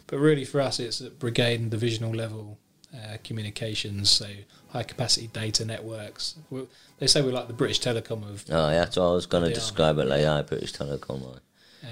[0.08, 2.60] But really, for us, it's at brigade and divisional level
[2.94, 4.28] uh, communications, so
[4.70, 6.36] high capacity data networks.
[6.50, 6.68] We're,
[7.00, 8.46] they say we're like the British Telecom of.
[8.50, 10.04] Oh yeah, that's what I was going to describe army.
[10.04, 10.22] it like.
[10.22, 11.26] Yeah, British Telecom.
[11.26, 11.40] Right.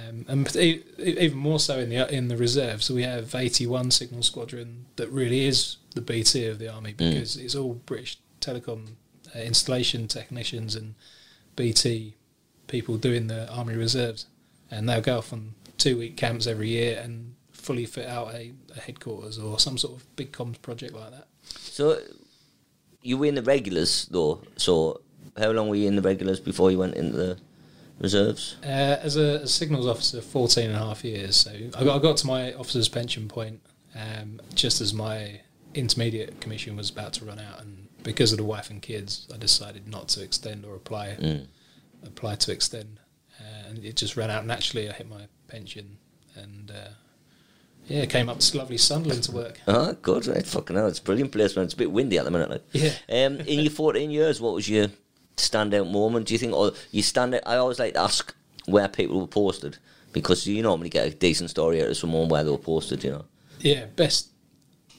[0.09, 2.83] Um, and even more so in the in the reserve.
[2.83, 6.97] So we have 81 Signal Squadron that really is the BT of the army mm.
[6.97, 7.43] because mm.
[7.43, 8.95] it's all British Telecom
[9.35, 10.95] uh, installation technicians and
[11.55, 12.15] BT
[12.67, 14.25] people doing the army reserves,
[14.73, 18.51] and they'll go off on two week camps every year and fully fit out a,
[18.75, 21.27] a headquarters or some sort of big comms project like that.
[21.43, 21.99] So
[23.01, 24.41] you were in the regulars though.
[24.57, 25.01] So
[25.37, 27.37] how long were you in the regulars before you went into the
[27.99, 28.57] reserves?
[28.63, 31.35] Uh, as a, a, signals officer, 14 and a half years.
[31.37, 33.61] So I got, I got to my officer's pension point
[33.95, 35.41] um, just as my
[35.73, 39.37] intermediate commission was about to run out, and because of the wife and kids, I
[39.37, 41.47] decided not to extend or apply mm.
[42.05, 42.99] apply to extend,
[43.75, 44.89] and it just ran out naturally.
[44.89, 45.97] I hit my pension,
[46.35, 46.89] and uh,
[47.87, 49.59] yeah, came up to lovely Sunderland to work.
[49.67, 50.45] Oh, good, right?
[50.45, 51.65] Fucking hell, it's a brilliant placement.
[51.65, 52.49] It's a bit windy at the minute.
[52.49, 52.63] Like.
[52.71, 52.91] Yeah.
[53.09, 54.87] Um, in your 14 years, what was your
[55.37, 56.53] standout moment, do you think?
[56.53, 58.33] Or you stand out, I always like to ask
[58.65, 59.77] where people were posted
[60.13, 63.11] because you normally get a decent story out of someone where they were posted, you
[63.11, 63.25] know?
[63.59, 64.29] Yeah, best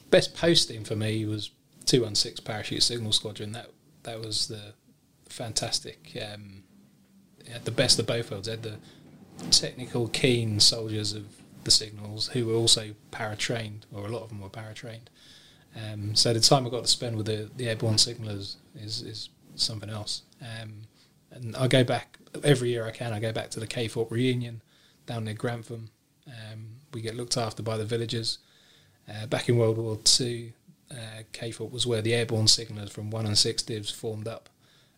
[0.09, 1.51] best posting for me was
[1.85, 3.51] 216 Parachute Signal Squadron.
[3.53, 3.71] That
[4.03, 4.73] that was the
[5.29, 6.63] fantastic, um,
[7.63, 8.47] the best of both worlds.
[8.47, 8.77] They had the
[9.51, 11.25] technical, keen soldiers of
[11.63, 15.09] the signals who were also para-trained, or a lot of them were para-trained.
[15.75, 19.29] Um, so the time I got to spend with the, the airborne signalers is, is
[19.55, 20.21] something else.
[20.41, 20.83] Um,
[21.31, 23.13] and I go back every year I can.
[23.13, 24.61] I go back to the Caythorpe reunion
[25.05, 25.89] down near Grantham.
[26.27, 28.39] Um, we get looked after by the villagers.
[29.07, 30.53] Uh, back in World War Two,
[30.89, 34.49] uh, Caythorpe was where the airborne signalers from one and six divs formed up,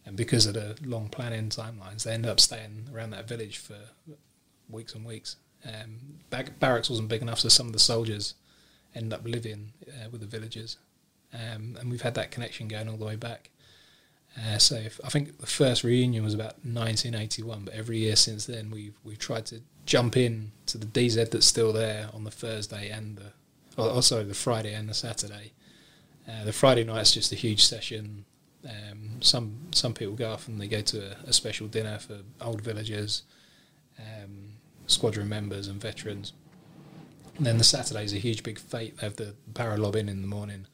[0.07, 3.77] and because of the long planning timelines, they ended up staying around that village for
[4.69, 5.35] weeks and weeks.
[5.65, 6.19] Um,
[6.59, 8.33] barracks wasn't big enough, so some of the soldiers
[8.95, 10.77] ended up living uh, with the villagers,
[11.33, 13.49] um, and we've had that connection going all the way back.
[14.37, 18.45] Uh, so if, I think the first reunion was about 1981, but every year since
[18.45, 22.31] then we've we've tried to jump in to the DZ that's still there on the
[22.31, 23.33] Thursday and the
[23.77, 25.51] oh, oh sorry the Friday and the Saturday.
[26.29, 28.25] Uh, the Friday night's just a huge session.
[28.67, 32.19] Um, some some people go off and they go to a, a special dinner for
[32.41, 33.23] old villagers.
[33.97, 36.34] Um, squadron members and veterans.
[37.38, 38.97] And then the Saturday's a huge big fete.
[38.97, 40.65] They have the para lob in in the morning.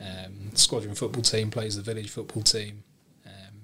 [0.00, 2.84] Um, the squadron football team plays the village football team.
[3.26, 3.60] Um,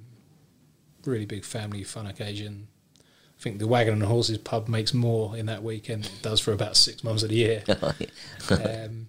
[1.07, 2.69] really big family fun occasion.
[2.99, 6.41] I think the Wagon and Horses pub makes more in that weekend than it does
[6.41, 7.65] for about six months of the year.
[7.69, 9.09] um,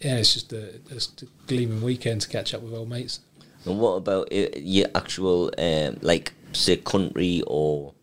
[0.00, 3.20] yeah, it's just a, just a gleaming weekend to catch up with old mates.
[3.66, 7.94] And what about your actual, um, like, say, country or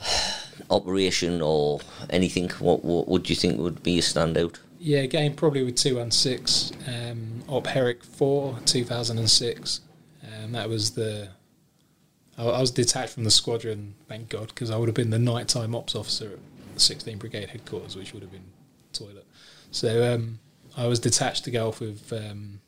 [0.70, 2.50] operation or anything?
[2.58, 4.58] What, what would you think would be a standout?
[4.78, 9.80] Yeah, game probably with 216, um, Op Herrick 4, 2006.
[10.22, 11.30] Um, that was the.
[12.36, 15.18] I, I was detached from the squadron, thank God, because I would have been the
[15.18, 18.52] nighttime ops officer at the 16 Brigade headquarters, which would have been
[18.92, 19.26] toilet.
[19.70, 20.40] So um,
[20.76, 22.60] I was detached to go off with um,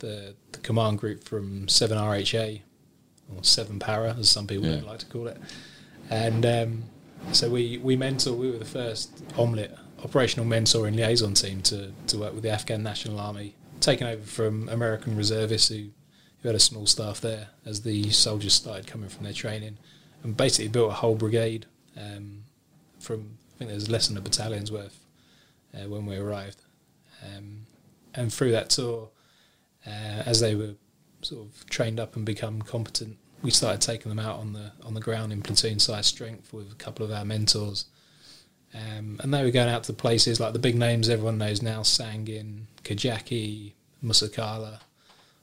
[0.00, 2.60] the, the command group from 7RHA,
[3.34, 4.82] or 7 Para, as some people Yeah.
[4.82, 5.38] like to call it.
[6.10, 6.84] And um,
[7.32, 11.90] so we, we mentor, we were the first OMLT operational mentor and liaison team to,
[12.06, 15.88] to work with the Afghan National Army, taken over from American reservists who,
[16.42, 19.78] who had a small staff there as the soldiers started coming from their training,
[20.22, 22.42] and basically built a whole brigade um,
[23.00, 25.00] from, I think there's less than a battalion's worth
[25.74, 26.60] uh, when we arrived.
[27.24, 27.62] Um,
[28.14, 29.08] and through that tour,
[29.86, 30.74] uh, as they were
[31.22, 34.94] sort of trained up and become competent, we started taking them out on the on
[34.94, 37.86] the ground in platoon size strength with a couple of our mentors.
[38.74, 41.80] Um, and they were going out to places like the big names everyone knows now,
[41.80, 43.72] Sangin, Kajaki,
[44.02, 44.80] Musa Qala,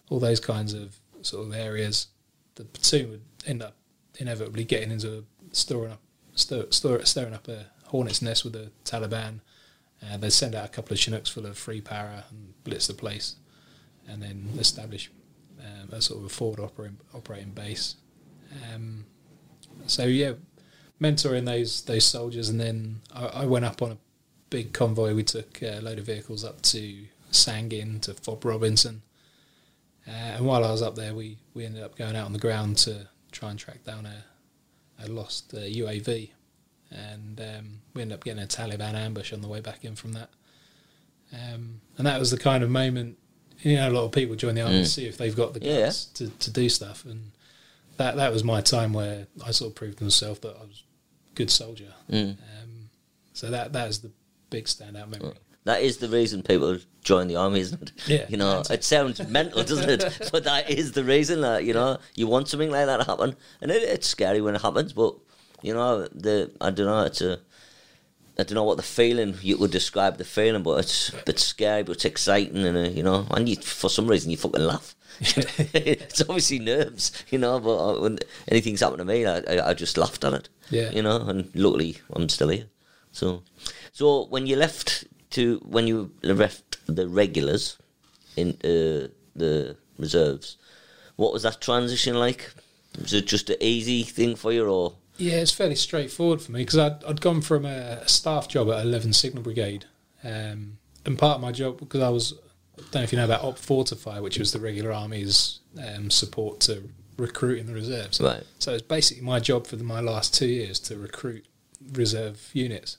[0.10, 2.08] all those kinds of sort of areas.
[2.56, 3.75] The platoon would end up
[4.19, 6.01] inevitably getting into a, up,
[6.34, 9.39] stir, stir, stirring up a hornet's nest with the Taliban.
[10.01, 12.93] Uh, they'd send out a couple of Chinooks full of free para and blitz the
[12.93, 13.36] place,
[14.07, 15.11] and then establish
[15.59, 17.95] um, a sort of a forward operating, operating base.
[18.73, 19.05] Um,
[19.87, 20.33] so yeah,
[21.01, 23.97] mentoring those those soldiers, and then I, I went up on a
[24.49, 25.15] big convoy.
[25.15, 29.01] We took a load of vehicles up to Sangin to FOB Robinson,
[30.07, 32.39] uh, and while I was up there, we, we ended up going out on the
[32.39, 34.23] ground to try and track down a,
[35.03, 36.31] a lost uh, UAV,
[36.91, 40.13] and um, we ended up getting a Taliban ambush on the way back in from
[40.13, 40.29] that.
[41.31, 43.17] Um, and that was the kind of moment,
[43.63, 44.88] you know, a lot of people join the army to Mm.
[44.88, 45.86] see if they've got the Yeah.
[45.86, 47.32] guts to, to do stuff, and
[47.97, 50.84] that that was my time where I sort of proved to myself that I was
[51.32, 51.93] a good soldier.
[52.12, 52.32] Mm.
[52.32, 52.89] Um,
[53.34, 54.12] so that that is the
[54.49, 55.34] big standout memory.
[55.65, 57.91] That is the reason people join the army, isn't it?
[58.08, 58.26] Yeah.
[58.28, 60.04] You know, it sounds mental, doesn't it?
[60.32, 63.36] But that is the reason that you know you want something like that to happen,
[63.62, 64.91] and it, it's scary when it happens.
[64.93, 65.15] But
[65.62, 67.04] you know, the I don't know.
[67.04, 67.39] It's a
[68.37, 71.83] I don't know what the feeling you would describe the feeling, but it's it's scary,
[71.83, 74.95] but it's exciting, and uh, you know, and you for some reason you fucking laugh.
[75.19, 77.59] it's obviously nerves, you know.
[77.59, 80.49] But uh, when anything's happened to me, I, I, I just laughed at it.
[80.71, 80.89] Yeah.
[80.89, 82.65] You know, and luckily I'm still here.
[83.11, 83.43] So,
[83.91, 87.77] so when you left to when you left the regulars
[88.35, 90.57] in uh, the reserves,
[91.17, 92.51] what was that transition like?
[92.99, 96.62] Was it just an easy thing for you, or Yeah, it's fairly straightforward for me
[96.62, 99.86] because I'd, I'd gone from a, a staff job at 11 Signal Brigade,
[100.23, 102.33] um, and part of my job because I was
[102.77, 106.09] I don't know if you know about Op Fortify, which was the regular army's um,
[106.09, 108.19] support to recruit in the reserves.
[108.19, 108.43] right?
[108.59, 111.45] So it's basically my job for the, my last two years to recruit
[111.93, 112.97] reserve units.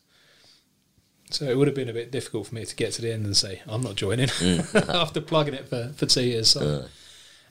[1.31, 3.27] So it would have been a bit difficult for me to get to the end
[3.27, 4.31] and say I'm not joining
[4.89, 6.51] after plugging it for, for two years.
[6.51, 6.89] So, Uh,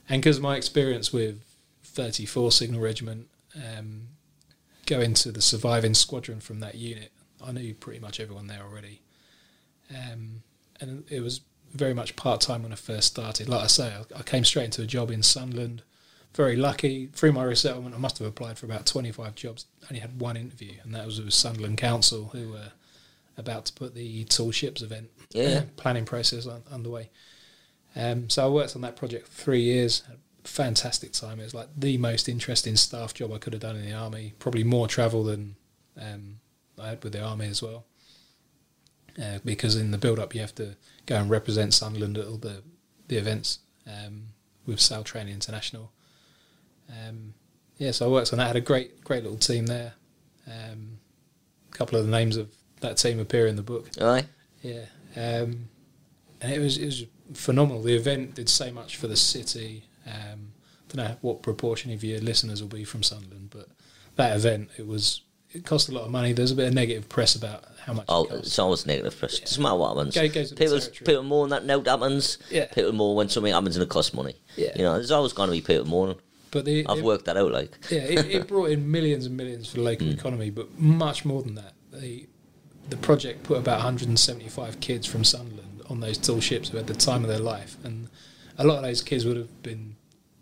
[0.10, 1.44] and because my experience with
[1.84, 4.08] 34 Signal Regiment, um,
[4.86, 7.12] going to the surviving squadron from that unit,
[7.44, 9.02] I knew pretty much everyone there already.
[9.90, 10.44] Um,
[10.80, 11.42] and it was
[11.74, 13.50] very much part time when I first started.
[13.50, 15.84] Like I say, I, I came straight into a job in Sunderland.
[16.36, 17.08] Very lucky.
[17.14, 19.66] Through my resettlement, I must have applied for about 25 jobs.
[19.90, 22.72] Only had one interview, and that was with Sunderland Council, who were
[23.38, 25.64] about to put the tall ships event Yeah.
[25.76, 27.10] planning process on, underway.
[27.96, 30.02] Um, so I worked on that project for three years.
[30.08, 31.40] Had fantastic time.
[31.40, 34.34] It was like the most interesting staff job I could have done in the army.
[34.40, 35.56] Probably more travel than
[36.00, 36.40] um,
[36.80, 37.86] I had with the army as well.
[39.22, 40.76] Uh, because in the build-up, you have to
[41.06, 42.64] go and represent Sunderland at all the
[43.08, 44.28] the events um,
[44.66, 45.92] with Sail Training International.
[46.90, 47.34] Um,
[47.78, 48.46] yeah, so I worked on that.
[48.46, 49.94] I Had a great great little team there.
[50.48, 50.98] Um,
[51.72, 52.50] a couple of the names of
[52.82, 53.90] that team appear in the book.
[54.02, 54.26] Aye.
[54.62, 55.70] Yeah, um,
[56.42, 57.84] and it was it was phenomenal.
[57.84, 59.86] The event did so much for the city.
[60.06, 60.54] Um,
[60.90, 63.68] don't know what proportion of your listeners will be from Sunderland, but
[64.16, 66.34] that event it was it cost a lot of money.
[66.34, 68.46] There's a bit of negative press about how much Oh, it cost.
[68.46, 69.40] it's always negative press.
[69.40, 70.16] Doesn't matter what happens.
[70.16, 72.38] Go- goes with the people, people more that note happens.
[72.50, 72.66] Yeah.
[72.66, 74.36] People more when something happens and it costs money.
[74.56, 74.72] Yeah.
[74.76, 76.16] You know, there's always going to be people more.
[76.50, 77.52] But the, I've it, worked that out.
[77.52, 81.26] Like, yeah, it, it brought in millions and millions for the local economy, but much
[81.26, 81.74] more than that.
[81.92, 82.28] The
[82.90, 86.94] the project put about 175 kids from Sunderland on those tall ships who had the
[86.94, 88.08] time of their life, and
[88.58, 89.96] a lot of those kids would have been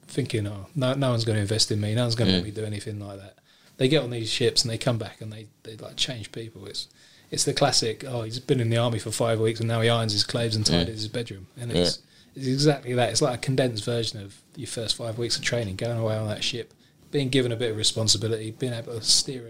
[0.08, 1.96] thinking, "Oh, no, no one's going to invest in me.
[1.96, 3.38] No one's going to let me do anything like that."
[3.78, 6.66] They get on these ships and they come back and they, they like change people.
[6.68, 6.88] It's
[7.32, 8.04] it's the classic.
[8.08, 10.56] Oh, he's been in the army for five weeks and now he irons his clothes
[10.56, 12.00] and tidies his bedroom, and it's,
[12.36, 13.10] it's exactly that.
[13.10, 16.28] It's like a condensed version of your first five weeks of training, going away on
[16.28, 16.74] that ship,
[17.10, 19.48] being given a bit of responsibility, being able to steer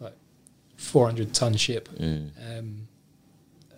[0.00, 0.16] a like
[0.76, 2.30] four hundred ton ship, Mm.
[2.58, 2.88] um,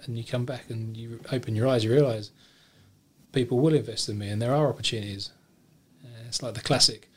[0.05, 2.31] and you come back and you open your eyes, you realise
[3.37, 5.31] people will invest in me, and there are opportunities.
[6.03, 7.11] Uh, it's like the classic,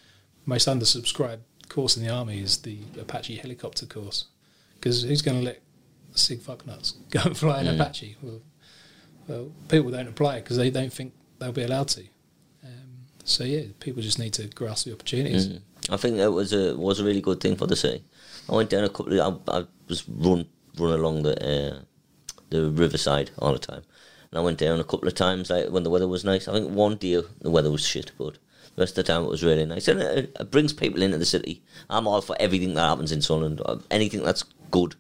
[0.45, 4.25] most undersubscribed course in the army is the Apache helicopter course,
[4.75, 5.62] because who's going to let
[6.13, 7.75] sig fucknuts go and fly an Mm.
[7.79, 8.17] Apache?
[8.21, 8.41] Well,
[9.29, 12.01] well, people don't apply because they don't think they'll be allowed to.
[12.65, 12.89] Um,
[13.23, 15.47] so yeah, people just need to grasp the opportunities.
[15.47, 15.62] Mm.
[15.89, 18.03] I think that was a was a really good thing for the city.
[18.49, 19.17] I went down a couple.
[19.17, 20.45] Of, I, I was run
[20.77, 21.79] run along the uh,
[22.49, 23.84] the riverside all the time,
[24.32, 26.48] and I went down a couple of times like when the weather was nice.
[26.48, 28.38] I think one day the weather was shit, but
[28.76, 31.18] the rest of the time it was really nice, and it, it brings people into
[31.18, 31.63] the city.
[31.89, 34.96] I'm all for everything that happens in Sunderland, uh, anything that's good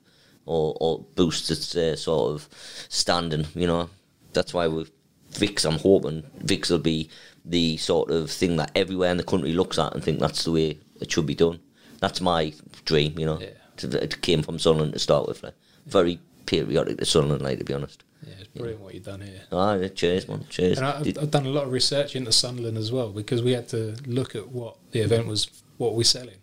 [0.45, 2.49] or or boosts its uh, sort of
[2.89, 3.45] standing.
[3.55, 3.89] You know,
[4.33, 4.87] that's why we
[5.31, 5.65] Vix.
[5.65, 7.09] I'm hoping Vix will be
[7.45, 10.51] the sort of thing that everywhere in the country looks at and think that's the
[10.51, 11.59] way it should be done.
[11.99, 12.53] That's my
[12.85, 13.39] dream, you know.
[13.39, 13.49] Yeah.
[13.81, 15.43] It came from Sunderland to start with.
[15.43, 15.53] Like.
[15.85, 18.03] Very patriotic to Sunderland, like to be honest.
[18.25, 19.41] Yeah, it's brilliant what you've done here.
[19.51, 20.45] Ah, yeah, cheers, man.
[20.49, 20.77] Cheers.
[20.77, 23.69] And I, I've done a lot of research into Sunderland as well because we had
[23.69, 26.39] to look at what the event was, what we're selling.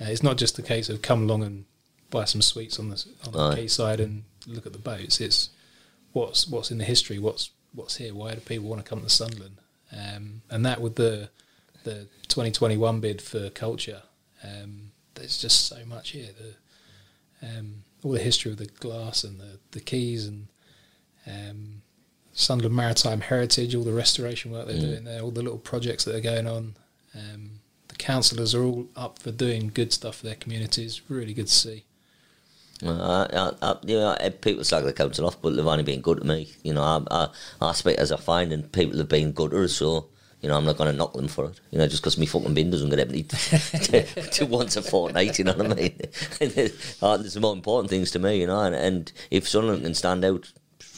[0.00, 1.64] Uh, it's not just a case of come along and
[2.10, 3.54] buy some sweets on the on the Aye.
[3.54, 5.20] quayside and look at the boats.
[5.20, 5.50] It's
[6.12, 8.14] what's what's in the history, what's what's here.
[8.14, 9.56] Why do people want to come to Sunderland?
[9.92, 11.30] Um, and that with the
[11.84, 14.02] the 2021 bid for culture,
[14.42, 16.28] um, there's just so much here.
[16.38, 20.48] The um, all the history of the glass and the the quays and
[21.26, 21.82] um,
[22.32, 24.80] Sunderland Maritime Heritage, all the restoration work they're Mm.
[24.80, 26.76] doing there, all the little projects that are going on.
[27.14, 31.00] Um, the councillors are all up for doing good stuff for their communities.
[31.08, 31.84] Really good to see.
[32.84, 33.26] Uh,
[33.62, 36.26] I, I, you know, people slag the council off, but they've only been good to
[36.26, 36.52] me.
[36.62, 37.28] You know, I, I,
[37.62, 40.08] I speak as I find, and people have been good to us, so,
[40.42, 41.58] you know, I'm not going to knock them for it.
[41.70, 45.38] You know, just because me fucking bin doesn't get emptied to, to once a fortnight,
[45.38, 45.98] you know what I mean?
[46.38, 50.52] there's more important things to me, you know, and, and if Sunderland can stand out,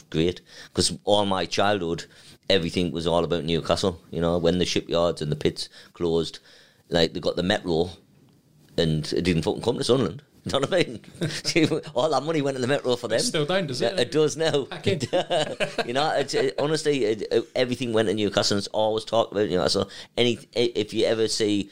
[0.09, 0.41] great.
[0.69, 2.05] Because all my childhood,
[2.49, 6.39] everything was all about Newcastle, you know, when the shipyards and the pits closed,
[6.89, 7.89] like, they got the metro,
[8.77, 10.21] and it didn't fucking come to Sunderland.
[10.45, 11.81] You know what I mean?
[11.95, 13.19] All that money went in the metro for them.
[13.19, 13.93] Still don't, does it?
[13.93, 14.67] Yeah, it does now.
[15.85, 18.55] You know, it's, it, honestly, it, it- everything went to Newcastle.
[18.55, 19.89] and It's always talked about Newcastle.
[20.17, 21.69] Any, if you ever see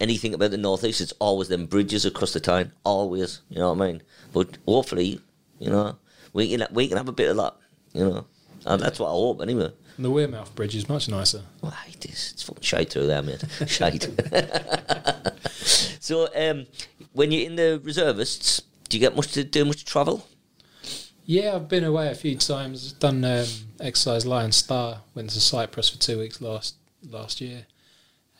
[0.00, 2.72] anything about the northeast, it's always them bridges across the town.
[2.84, 4.02] Always, you know what I mean?
[4.32, 5.20] But hopefully,
[5.60, 5.96] you know,
[6.32, 7.54] we can we can have a bit of that.
[7.98, 8.26] You know,
[8.64, 9.72] and that's what I hope anyway.
[9.96, 11.42] And the Wearmouth Bridge is much nicer.
[11.64, 12.32] Oh, I hate this.
[12.32, 13.44] It's fucking shite through there, mate.
[13.66, 14.08] shite.
[16.00, 16.66] so, um,
[17.12, 20.24] when you're in the reservists, do you get much to do much travel?
[21.24, 22.92] Yeah, I've been away a few times.
[22.92, 23.46] Done um,
[23.80, 25.00] exercise Lion Star.
[25.16, 26.76] Went to Cyprus for two weeks last
[27.10, 27.66] last year.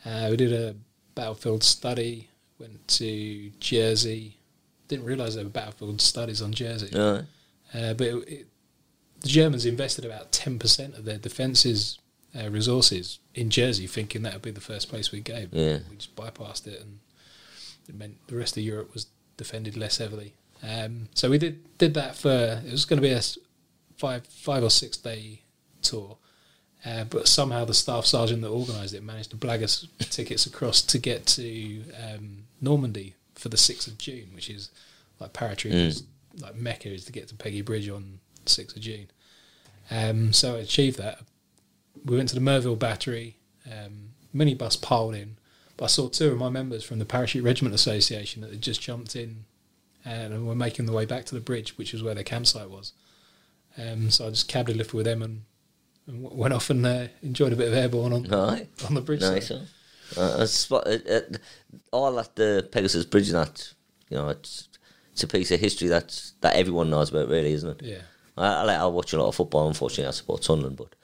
[0.05, 0.75] Uh, we did a
[1.15, 2.29] battlefield study.
[2.57, 4.37] Went to Jersey.
[4.87, 6.89] Didn't realise there were battlefield studies on Jersey.
[6.93, 7.25] No.
[7.73, 8.47] Uh, but it, it,
[9.21, 11.99] the Germans invested about ten percent of their defences
[12.39, 15.45] uh, resources in Jersey, thinking that would be the first place we'd go.
[15.49, 15.79] But Yeah.
[15.89, 16.99] We just bypassed it, and
[17.87, 20.33] it meant the rest of Europe was defended less heavily.
[20.61, 23.21] Um, so we did did that for it was going to be a
[23.97, 25.41] five five or six day
[25.81, 26.17] tour.
[26.85, 30.81] Uh, but somehow the staff sergeant that organised it managed to blag us tickets across
[30.81, 34.69] to get to um, Normandy for the 6th of June, which is
[35.19, 36.03] like paratroopers,
[36.39, 39.09] like Mecca is to get to Peggy Bridge on 6th of June.
[39.91, 41.19] Um, so I achieved that.
[42.05, 45.37] We went to the Merville Battery, um, minibus piled in,
[45.77, 48.81] but I saw two of my members from the Parachute Regiment Association that had just
[48.81, 49.45] jumped in
[50.05, 52.93] and were making the way back to the bridge, which was where their campsite was.
[53.77, 55.41] Um, so I just cabbed a lift with them and,
[56.07, 58.67] and went off and uh, enjoyed a bit of airborne on, Aye.
[58.87, 59.21] on the bridge.
[59.21, 59.47] Nice.
[59.49, 59.67] side.
[60.17, 61.39] Uh, it's what- it, it,
[61.91, 63.73] all that the Pegasus Bridge and that,
[64.09, 64.67] you know, it's
[65.11, 67.81] it's a piece of history that that everyone knows about, really, isn't it?
[67.85, 68.01] Yeah.
[68.39, 69.67] I, like I watch a lot of football.
[69.67, 70.95] Unfortunately, I support Sunderland, but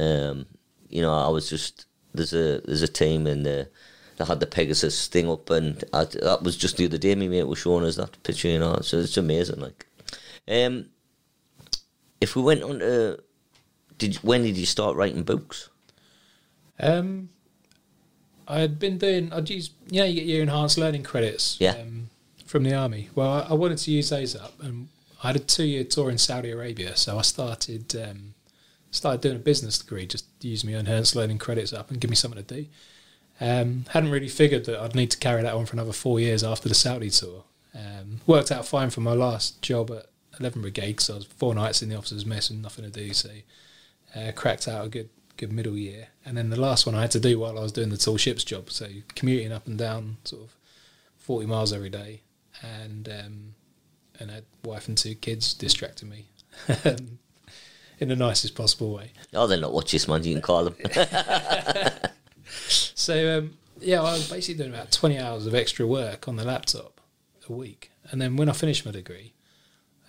[0.00, 0.46] um,
[0.88, 3.68] you know, I was just there's a there's a team in the
[4.16, 7.14] that had the Pegasus thing up, and I, that was just the other day.
[7.14, 8.78] My mate was showing us that picture, you know.
[8.82, 9.60] So it's amazing.
[9.60, 9.86] Like,
[10.48, 10.86] um,
[12.20, 13.22] if we went on to,
[13.98, 15.70] did when did you start writing books?
[16.78, 17.30] Um,
[18.46, 19.32] I had been doing.
[19.32, 19.70] I'd use.
[19.88, 21.56] You know, you get your enhanced learning credits.
[21.58, 21.72] Yeah.
[21.72, 22.10] Um,
[22.44, 23.08] from the army.
[23.14, 24.88] Well, I, I wanted to use those up, and
[25.22, 28.34] I had a two-year tour in Saudi Arabia, so I started um,
[28.90, 32.10] started doing a business degree, just to use my enhanced learning credits up and give
[32.10, 32.66] me something to do.
[33.40, 36.44] Um, hadn't really figured that I'd need to carry that on for another four years
[36.44, 37.44] after the Saudi tour.
[37.74, 40.06] Um, worked out fine for my last job at
[40.38, 43.12] 11 Brigade because I was four nights in the officers' mess and nothing to do.
[43.14, 43.30] So
[44.14, 46.08] uh, cracked out a good good middle year.
[46.24, 48.16] And then the last one I had to do while I was doing the tall
[48.16, 48.70] ships job.
[48.70, 50.56] So commuting up and down sort of
[51.16, 52.22] 40 miles every day,
[52.62, 53.54] and um,
[54.18, 56.26] and a wife and two kids distracting me.
[58.02, 59.12] in the nicest possible way.
[59.32, 60.24] Oh, they're not watches, man.
[60.24, 60.74] You can call them.
[62.58, 66.44] so um, yeah, I was basically doing about twenty hours of extra work on the
[66.44, 67.00] laptop
[67.48, 69.34] a week, and then when I finished my degree,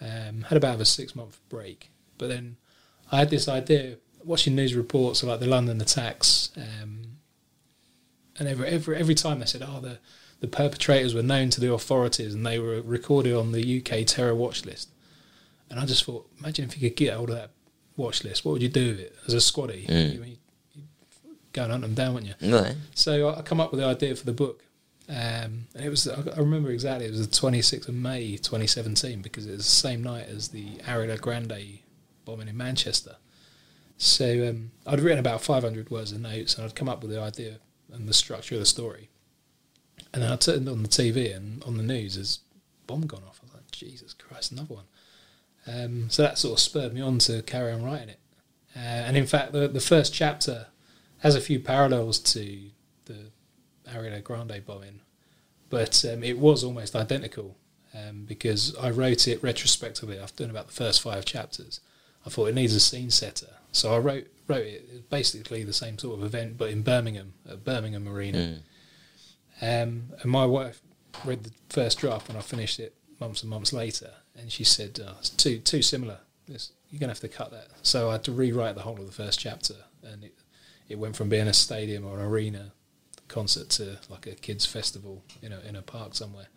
[0.02, 1.92] um, had about a six month break.
[2.18, 2.58] But then
[3.12, 7.18] I had this idea watching news reports about the London attacks, um,
[8.40, 10.00] and every every every time they said, "Oh, the
[10.44, 14.36] the perpetrators were known to the authorities and they were recorded on the UK terror
[14.36, 14.90] watch list."
[15.70, 17.52] And I just thought, imagine if you could get hold of that
[17.96, 19.88] watch list, what would you do with it as a squaddy?
[19.88, 20.14] Mm.
[20.14, 20.84] You, you,
[21.54, 22.56] go and hunt them down, wouldn't you?
[22.56, 22.76] Right.
[22.94, 24.64] So I come up with the idea for the book.
[25.10, 29.46] Um, and it was, I remember exactly, it was the 26th of May 2017 because
[29.46, 31.80] it was the same night as the Ariana Grande
[32.26, 33.16] bombing in Manchester.
[33.98, 37.20] So um, I'd written about 500 words of notes and I'd come up with the
[37.20, 37.60] idea
[37.92, 39.10] and the structure of the story.
[40.14, 42.40] And then I turned on the TV and on the news, there's
[42.86, 43.40] bomb gone off.
[43.42, 44.86] I was like, Jesus Christ, another one.
[45.66, 48.20] Um, so that sort of spurred me on to carry on writing it.
[48.76, 50.68] Uh, and in fact, the, the first chapter
[51.20, 52.60] has a few parallels to
[53.06, 53.32] the
[53.90, 55.02] Ariana Grande bombing,
[55.70, 57.56] but um, it was almost identical
[57.94, 61.80] um, because I wrote it retrospectively after doing about the first five chapters.
[62.26, 65.10] I thought it needs a scene setter, so I wrote wrote it.
[65.10, 68.38] Basically the same sort of event, but in Birmingham, at Birmingham Arena.
[68.38, 68.60] Mm.
[69.62, 70.82] Um, and my wife
[71.24, 75.00] read the first draft when I finished it months and months later, and she said,
[75.06, 76.20] oh, "It's too too similar.
[76.48, 79.06] It's, you're gonna have to cut that." So I had to rewrite the whole of
[79.06, 80.34] the first chapter, and it
[80.90, 82.72] it went from being a stadium or an arena
[83.28, 86.48] concert to like a kids festival in a in a park somewhere.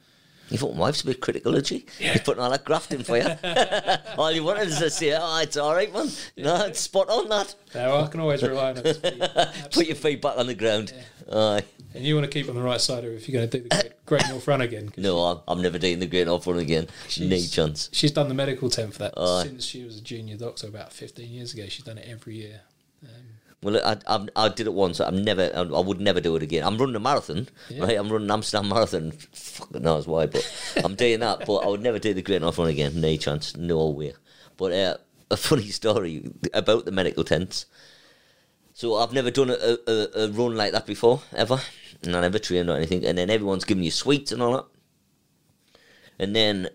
[0.48, 1.86] You thought my wife's a bit critical, is she?
[1.98, 3.26] He's putting all that graft in for you.
[4.16, 6.08] all you wanted is to say, oh, it's all right, man.
[6.36, 7.52] No, it's spot on that.
[7.74, 9.02] Now I can always rely on it.
[9.72, 10.92] Put your feet back on the ground.
[11.32, 11.64] Aye.
[11.96, 13.58] And you want to keep on the right side of it if you're going to
[13.58, 14.92] do the Great, great North Run again.
[14.96, 16.86] No, I'm, I'm never doing the Great North Run again.
[17.20, 17.88] No chance.
[17.92, 19.42] She's done the medical temp for that Aye.
[19.44, 21.64] since she was a junior doctor about 15 years ago.
[21.68, 22.60] She's done it every year.
[23.62, 25.00] Well, I, I, I did it once.
[25.00, 25.50] I'm never.
[25.54, 26.62] I, I would never do it again.
[26.62, 27.84] I'm running a marathon, Yeah.
[27.84, 27.96] right?
[27.98, 29.10] I'm running Amsterdam Marathon.
[29.12, 30.46] Fucking knows why, but
[30.84, 31.46] I'm doing that.
[31.46, 33.00] But I would never do the Great North Run again.
[33.00, 33.56] No chance.
[33.56, 34.12] No way.
[34.58, 34.96] But uh,
[35.30, 37.66] a funny story about the medical tents.
[38.76, 41.58] So I've never done a, a, a run like that before, ever.
[42.02, 43.06] And I never trained or anything.
[43.06, 44.66] And then everyone's giving you sweets and all that.
[46.18, 46.68] And then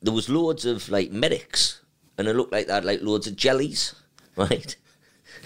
[0.00, 1.82] there was loads of like medics,
[2.16, 3.94] and it looked like had like loads of jellies,
[4.36, 4.74] right?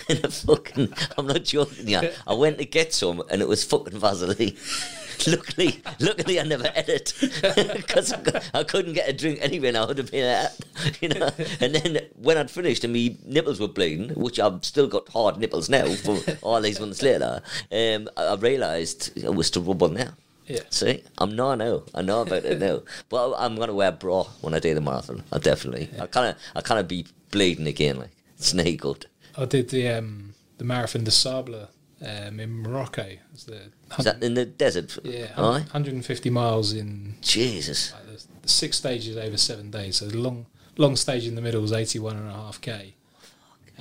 [0.08, 1.88] And I fucking, I'm not joking.
[1.88, 4.56] Yeah, I went to get some, and it was fucking Vaseline.
[5.26, 7.14] luckily, luckily, I never ate it
[7.76, 8.12] because
[8.54, 9.68] I, couldn't get a drink anyway.
[9.68, 10.48] And I would have been, uh,
[11.00, 11.30] you know.
[11.60, 15.38] And then when I'd finished and my nipples were bleeding, which I've still got hard
[15.38, 17.42] nipples now for all these months later,
[17.72, 20.12] um, I, I realised it was to rub on there.
[20.46, 20.60] Yeah.
[20.70, 21.82] See, I'm not now.
[21.94, 22.82] I know about it now.
[23.08, 25.24] But I- I'm gonna wear a bra when I do the marathon.
[25.32, 25.90] I definitely.
[26.00, 29.06] I kind of, I kind of be bleeding again, like it's no good.
[29.36, 31.68] I did the um, the Marathon de Sable
[32.04, 33.06] um, in Morocco.
[33.32, 34.98] It's the Is that in the desert?
[35.04, 35.60] yeah, Aye.
[35.70, 37.92] 150 miles in Jesus.
[37.92, 39.96] like, the, the six stages over seven days.
[39.96, 40.46] So the long
[40.78, 42.94] long stage in the middle was 81 and a half k.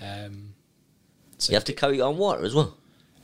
[0.02, 0.54] Um,
[1.38, 2.78] so You have to carry on water as well.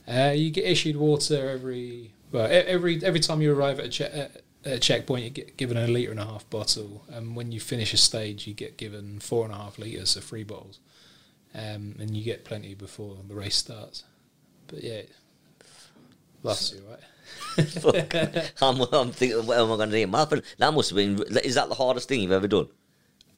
[0.06, 3.88] Uh, you get issued water every well e- every every time you arrive at a,
[3.88, 4.04] che-
[4.64, 5.24] at a checkpoint.
[5.24, 8.46] You get given a liter and a half bottle, and when you finish a stage,
[8.46, 10.80] you get given four and a half liters of free bottles,
[11.54, 14.04] um, and you get plenty before the race starts.
[14.72, 15.02] But yeah,
[16.42, 18.52] loves you right.
[18.62, 20.06] I'm, I'm thinking, what am I going to do?
[20.06, 20.42] Marathon.
[20.58, 21.22] That must have been.
[21.44, 22.68] Is that the hardest thing you've ever done?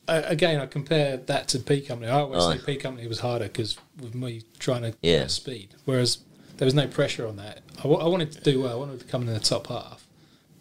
[0.07, 2.11] Uh, again, I compare that to P Company.
[2.11, 5.21] I always say P Company was harder because with me trying to Yeah.
[5.21, 6.19] get speed, whereas
[6.59, 7.63] there was no pressure on that.
[7.83, 8.73] I, wanted to do well.
[8.73, 10.07] I wanted to come in the top half,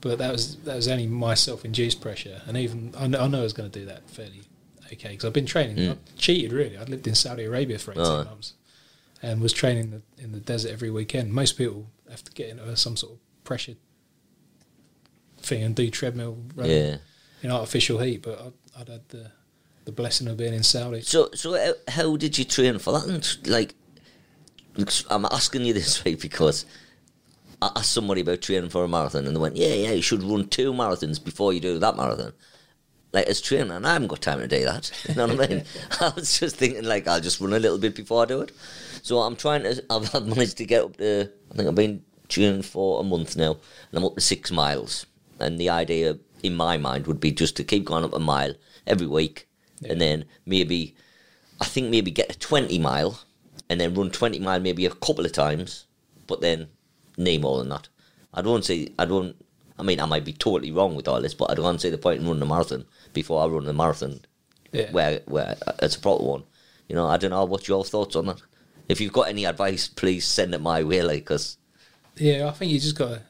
[0.01, 2.41] but that was that was only my self-induced pressure.
[2.47, 4.41] And even I know, I know I was going to do that fairly
[4.93, 5.75] okay because I've been training.
[5.75, 5.91] Mm.
[5.91, 6.77] I cheated really.
[6.77, 8.53] I'd lived in Saudi Arabia for eighteen months
[9.23, 11.33] and was training the, in the desert every weekend.
[11.33, 13.73] Most people have to get into some sort of pressure
[15.39, 16.97] thing and do treadmill running Yeah.
[17.41, 19.31] in artificial heat, but I'd, I'd had the
[19.85, 21.01] the blessing of being in Saudi.
[21.01, 23.05] So, so how, how did you train for that?
[23.05, 23.75] And like,
[25.09, 26.65] I'm asking you this right because
[27.61, 30.23] I asked somebody about training for a marathon, and they went, "Yeah, yeah, you should
[30.23, 32.31] run two marathons before you do that marathon."
[33.13, 34.91] Like as training, and I haven't got time to do that.
[35.07, 35.63] You know what I mean?
[36.01, 38.51] I was just thinking, like, I'll just run a little bit before I do it.
[39.03, 39.83] So I'm trying to.
[39.89, 41.29] I've I've managed to get up to.
[41.51, 45.05] I think I've been training for a month now, and I'm up to six miles.
[45.39, 48.55] And the idea, in my mind, would be just to keep going up a mile
[48.87, 49.47] every week
[49.89, 50.95] and then maybe
[51.61, 53.21] I think maybe get a twenty mile,
[53.69, 55.85] and then run twenty mile maybe a couple of times,
[56.27, 56.67] but then
[57.17, 57.89] no more than that.
[58.33, 59.35] I don't say I don't.
[59.77, 61.97] I mean, I might be totally wrong with all this, but I don't see the
[61.97, 64.21] point in running a marathon before I run the marathon
[64.71, 64.91] Yeah.
[64.91, 66.43] where where it's a proper one.
[66.89, 67.45] You know, I don't know.
[67.45, 68.41] What's your thoughts on that?
[68.89, 71.57] If you've got any advice, please send it my way, like, because
[72.17, 73.21] Yeah, I think you just got to.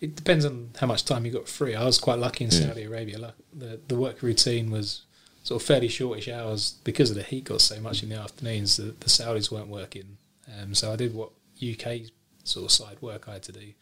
[0.00, 1.74] It depends on how much time you got free.
[1.76, 3.18] I was quite lucky in Saudi Arabia.
[3.18, 5.02] Like the the work routine was
[5.44, 8.76] sort of fairly shortish hours because of the heat got so much in the afternoons.
[8.76, 10.16] The, the Saudis weren't working,
[10.60, 11.30] um, so I did what
[11.62, 12.02] UK
[12.44, 13.72] sort of side work I had to do.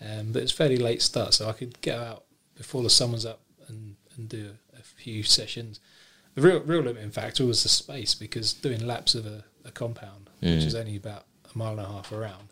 [0.00, 2.24] Um, but it's fairly late start, so I could get out
[2.56, 4.50] before the sun was up and, and do
[5.06, 5.78] few sessions.
[6.34, 10.28] The real real limiting factor was the space because doing laps of a, a compound,
[10.40, 10.66] which Mm.
[10.66, 12.48] is only about a mile and a half around,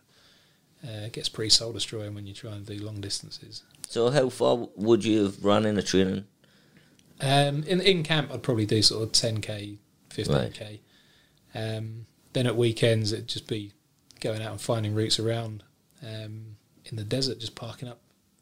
[0.86, 3.62] uh, gets pretty soul destroying when you try and do long distances.
[3.88, 6.24] so how far would you have run in a training?
[7.20, 9.78] Um, in in camp, I'd probably do sort of ten k,
[10.10, 10.80] fifteen k.
[11.54, 13.72] Um, then at weekends, it'd just be
[14.20, 15.62] going out and finding routes around
[16.02, 18.00] um, in the desert, just parking up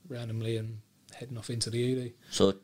[0.08, 0.78] randomly and
[1.14, 2.10] heading off into the Ulu.
[2.30, 2.54] So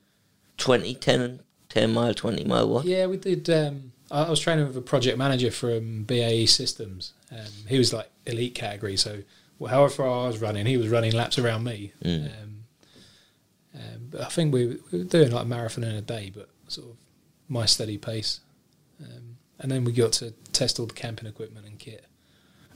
[0.58, 2.84] 20, 10, 10 mile, twenty mile, what?
[2.84, 3.48] Yeah, we did.
[3.50, 7.12] Um, I I was training with a project manager from BAE Systems.
[7.30, 9.22] Um, he was like elite category, so
[9.58, 11.92] well, however far I was running, he was running laps around me.
[12.04, 12.26] Mm.
[12.26, 12.64] Um,
[13.74, 16.48] um, but I think we, we were doing like a marathon in a day, but
[16.68, 16.96] sort of
[17.48, 18.40] my steady pace.
[19.00, 22.04] Um, and then we got to test all the camping equipment and kit.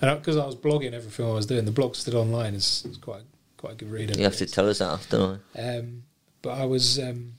[0.01, 2.55] And because I was blogging everything I was doing, the blog's still online.
[2.55, 3.23] It's, it's quite
[3.57, 4.17] quite a good read.
[4.17, 5.41] You have to tell us that after.
[5.57, 6.03] Um,
[6.43, 7.35] but I was, um,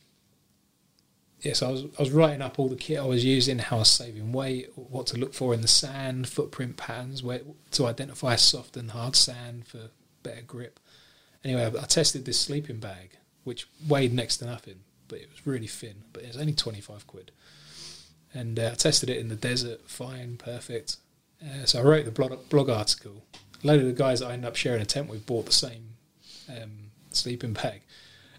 [1.43, 3.79] yes, I was, I was writing up all the kit I was using, how I
[3.79, 7.41] was saving weight, what to look for in the sand, footprint patterns, where
[7.71, 9.89] to identify soft and hard sand for
[10.23, 10.79] better grip.
[11.43, 15.45] Anyway, I, I tested this sleeping bag, which weighed next to nothing, but it was
[15.45, 16.03] really thin.
[16.13, 17.31] But it was only twenty five quid,
[18.33, 20.97] and uh, I tested it in the desert, fine, perfect.
[21.43, 23.25] Uh, so I wrote the blog, blog article.
[23.61, 25.51] A load of the guys that I ended up sharing a tent with bought the
[25.51, 25.95] same
[26.49, 27.81] um, sleeping bag.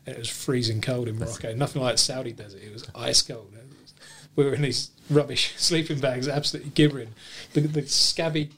[0.06, 1.54] And it was freezing cold in Morocco.
[1.54, 2.62] Nothing like Saudi desert.
[2.62, 3.50] It was ice cold.
[3.52, 3.94] Was-
[4.36, 7.14] We were in these rubbish sleeping bags, absolutely gibbering.
[7.54, 8.50] The, the scabby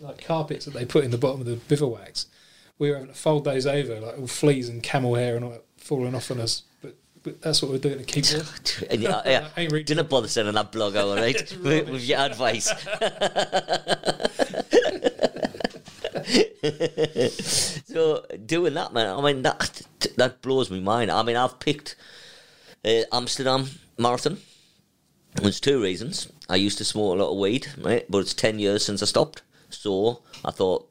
[0.00, 2.26] like carpets that they put in the bottom of the bivouacs.
[2.78, 5.50] We were having to fold those over, like all fleas and camel hair and all
[5.50, 6.62] that falling off on us.
[6.80, 6.94] But,
[7.24, 8.24] but that's what we're doing to keep.
[8.90, 9.48] And yeah, yeah.
[9.56, 11.34] I ain't Didn't bother sending that blog all right?
[11.62, 12.72] with, with your advice.
[17.30, 19.16] so doing that, man.
[19.16, 19.82] I mean, that
[20.16, 21.10] that blows my mind.
[21.10, 21.96] I mean, I've picked
[22.84, 23.66] uh, Amsterdam
[23.98, 24.38] Marathon.
[25.34, 26.30] There's two reasons.
[26.48, 28.04] I used to smoke a lot of weed, right?
[28.08, 30.88] But it's ten years since I stopped, so I thought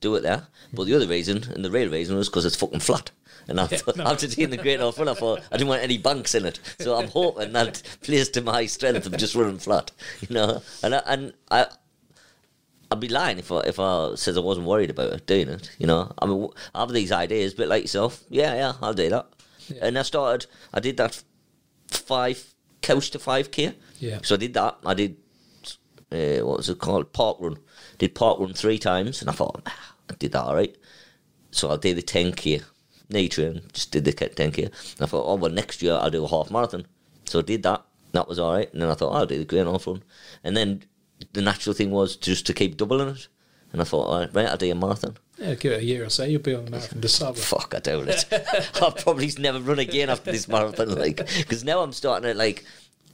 [0.00, 0.46] do it there.
[0.72, 3.10] But the other reason, and the real reason, was because it's fucking flat.
[3.48, 4.04] And after, no.
[4.06, 6.60] after seeing the Great North Run, I thought I didn't want any banks in it.
[6.78, 10.62] So I'm hoping that plays to my strength of just running flat, you know.
[10.82, 11.66] And I, and I,
[12.90, 15.70] I'd be lying if I if I says I wasn't worried about it doing it.
[15.78, 19.08] You know, I mean, I have these ideas, but like yourself, yeah, yeah, I'll do
[19.10, 19.26] that.
[19.68, 19.86] Yeah.
[19.86, 20.48] And I started.
[20.74, 21.22] I did that
[21.88, 23.74] five couch to five k.
[23.98, 24.18] Yeah.
[24.22, 24.78] So I did that.
[24.84, 25.16] I did
[26.10, 27.12] uh, what was it called?
[27.12, 27.58] Park run.
[27.98, 30.76] Did park run three times, and I thought "Ah, I did that all right.
[31.50, 32.62] So I did the ten k.
[33.28, 34.64] Train, just did the ten k.
[34.64, 36.86] And I thought, oh well, next year I'll do a half marathon.
[37.24, 37.84] So I did that.
[38.12, 38.72] That was all right.
[38.72, 40.04] And then I thought I'll do the Great North Run.
[40.44, 40.84] And then
[41.32, 43.28] the natural thing was just to keep doubling it.
[43.72, 45.16] And I thought, all right, right, I'll do a marathon.
[45.38, 47.34] Yeah, give it a year or so, you'll be on the marathon de Sable.
[47.34, 48.24] Fuck, I doubt it.
[48.82, 50.94] I'll probably never run again after this marathon.
[50.96, 52.64] Like, because now I'm starting to like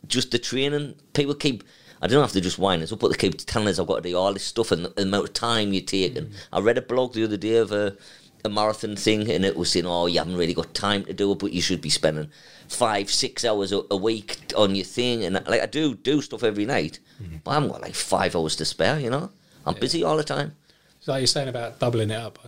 [0.07, 0.95] just the training.
[1.13, 1.65] People keep.
[2.01, 4.03] I don't have to just wind us up, but they keep telling us I've got
[4.03, 6.17] to do all this stuff and the amount of time you take.
[6.17, 6.35] And mm.
[6.53, 7.97] I read a blog the other day of a,
[8.45, 11.33] a marathon thing, and it was saying, "Oh, you haven't really got time to do
[11.33, 12.31] it, but you should be spending
[12.69, 16.43] five, six hours a, a week on your thing." And like I do do stuff
[16.43, 16.99] every night,
[17.45, 18.99] but I haven't got like five hours to spare.
[19.01, 19.31] You know,
[19.65, 20.57] I'm busy all the time.
[21.01, 22.39] So like you're saying about doubling it up.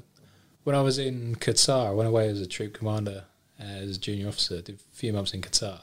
[0.64, 3.24] When I was in Qatar, I went away as a troop commander,
[3.60, 5.82] uh, as a junior officer, did a few months in Qatar,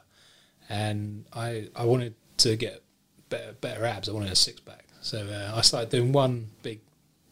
[0.69, 2.83] and I I wanted to get
[3.29, 4.09] better better abs.
[4.09, 6.81] I wanted a six pack, so uh, I started doing one big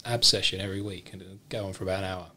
[0.05, 2.27] ab session every week, and it would go on for about an hour.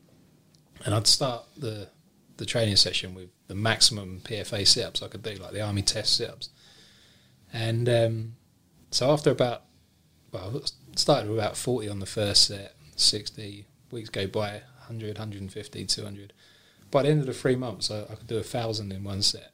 [0.84, 1.88] And I'd start the
[2.36, 5.82] the training session with the maximum PFA sit ups I could do, like the army
[5.82, 6.50] test sit ups.
[7.52, 8.36] And um,
[8.96, 9.64] so after about
[10.32, 10.62] well,
[10.96, 16.32] started with about 40 on the first set, 60, weeks go by, 100, 150, 200.
[16.90, 19.20] By the end of the three months, I, I could do a thousand in one
[19.20, 19.52] set.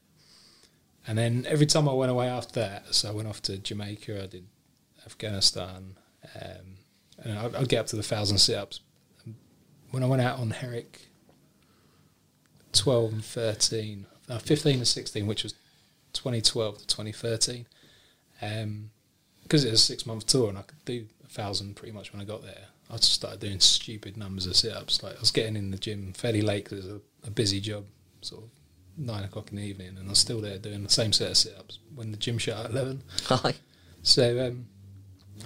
[1.09, 4.22] And then every time I went away after that, so I went off to Jamaica,
[4.22, 4.47] I did
[5.05, 5.97] Afghanistan,
[6.40, 6.76] um,
[7.24, 8.78] and I'd, I'd get up to the thousand sit ups.
[9.90, 11.09] When I went out on Herrick,
[12.74, 15.55] 12 and 13, uh, 15 and 16, which was
[16.12, 17.66] 2012 to 2013,
[19.43, 22.12] because it was a six month tour and I could do a thousand pretty much
[22.12, 22.66] when I got there.
[22.90, 25.03] I just started doing stupid numbers of sit ups.
[25.03, 27.61] Like I was getting in the gym fairly late because it was a, a busy
[27.61, 27.84] job,
[28.20, 28.51] sort of
[28.99, 31.36] nine o'clock in the evening, and I was still there doing the same set of
[31.36, 33.03] sit ups when the gym shut at eleven.
[33.30, 33.55] Aye.
[34.03, 34.66] So um,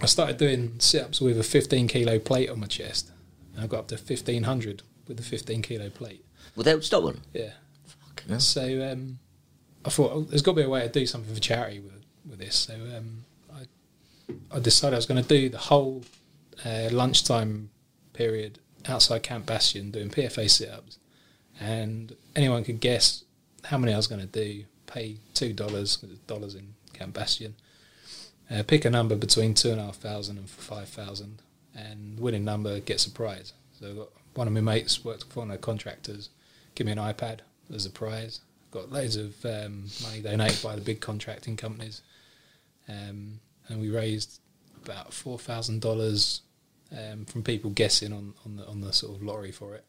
[0.03, 3.13] I started doing sit ups with a 15 kilo plate on my chest,
[3.55, 6.25] and I got up to 1500 with the 15 kilo plate.
[6.55, 7.21] Without stopping.
[7.33, 7.51] Yeah.
[7.87, 8.41] Fucking hell.
[8.41, 9.19] So um,
[9.85, 11.93] I thought oh, there's got to be a way to do something for charity with
[12.29, 12.57] with this.
[12.57, 13.25] So um,
[14.51, 16.05] I decided I was going to do the whole
[16.65, 17.71] uh, lunchtime
[18.13, 20.99] period outside Camp Bastion doing PFA sit ups,
[21.61, 23.25] and anyone could guess
[23.65, 24.65] how many I was going to do.
[24.87, 25.97] Pay two dollars,
[26.27, 27.57] dollars in Camp Bastion.
[28.49, 30.39] Uh, pick a number between two and a half thousand
[31.75, 33.53] and winning number gets a prize.
[33.79, 36.31] So one of my mates worked for one of the contractors,
[36.75, 37.41] give me an iPad
[37.75, 38.41] as a prize.
[38.71, 42.03] Got loads of um, money donated by the big contracting companies,
[42.89, 44.41] um, and we raised
[44.85, 46.43] about four thousand dollars
[46.93, 49.85] um, from people guessing on, on the on the sort of lottery for it.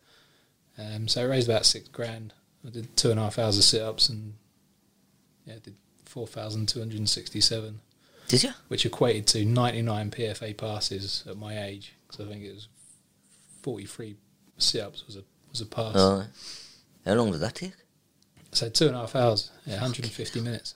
[0.77, 2.33] Um, so I raised about six grand.
[2.65, 4.33] I did two and a half hours of sit ups and
[5.45, 5.75] yeah, did
[6.05, 7.79] four thousand two hundred and sixty seven
[8.27, 8.51] Did you?
[8.67, 11.93] which equated to 99 PFA passes at my age.
[12.07, 12.67] Because I think it was
[13.63, 14.15] 43
[14.57, 15.95] sit-ups was a was a pass.
[17.05, 17.73] How long did that take?
[18.51, 20.73] So two and a half hours, yeah, 150 minutes.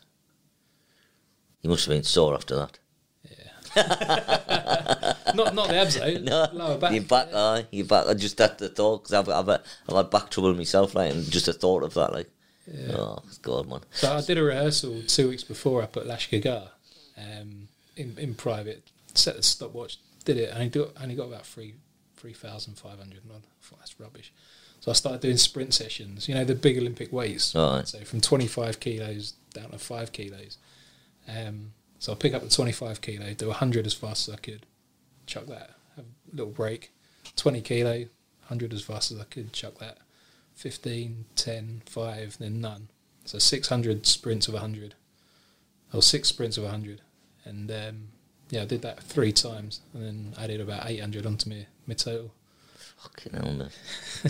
[1.62, 2.80] You must have been sore after that.
[5.34, 6.18] Not not the abs though.
[6.20, 6.94] No, lower back.
[6.94, 8.08] Your back, aye, your back.
[8.08, 9.50] I just had the thought because I've, I've,
[9.88, 12.30] I've had back trouble myself, like, and just the thought of that, like,
[12.94, 13.82] oh God, man.
[13.92, 16.70] So I did a rehearsal two weeks before up at Lashkar
[17.18, 18.84] um, in in private.
[19.14, 21.76] Set the stopwatch, did it, and I got only got about three
[22.18, 23.20] three thousand five hundred.
[23.30, 24.32] I thought that's rubbish.
[24.80, 26.28] So I started doing sprint sessions.
[26.28, 27.56] You know the big Olympic weights.
[27.56, 27.84] Aye.
[27.86, 30.58] So from twenty five kilos down to five kilos.
[31.28, 34.38] Um, so I'll pick up the twenty five kilo, do hundred as fast as I
[34.38, 34.66] could,
[35.28, 36.92] chuck that, have a little break.
[37.36, 38.08] Twenty kilo,
[38.46, 40.00] hundred as fast as I could, chuck that.
[40.56, 42.90] 15, 10, 5, then none.
[43.26, 44.96] So 600 sprints of 100.
[45.94, 47.02] Or six sprints of 100.
[47.46, 48.08] And um,
[48.50, 52.34] yeah, I did that three times and then added about 800 onto my, my total.
[52.98, 53.70] Fucking hell, man.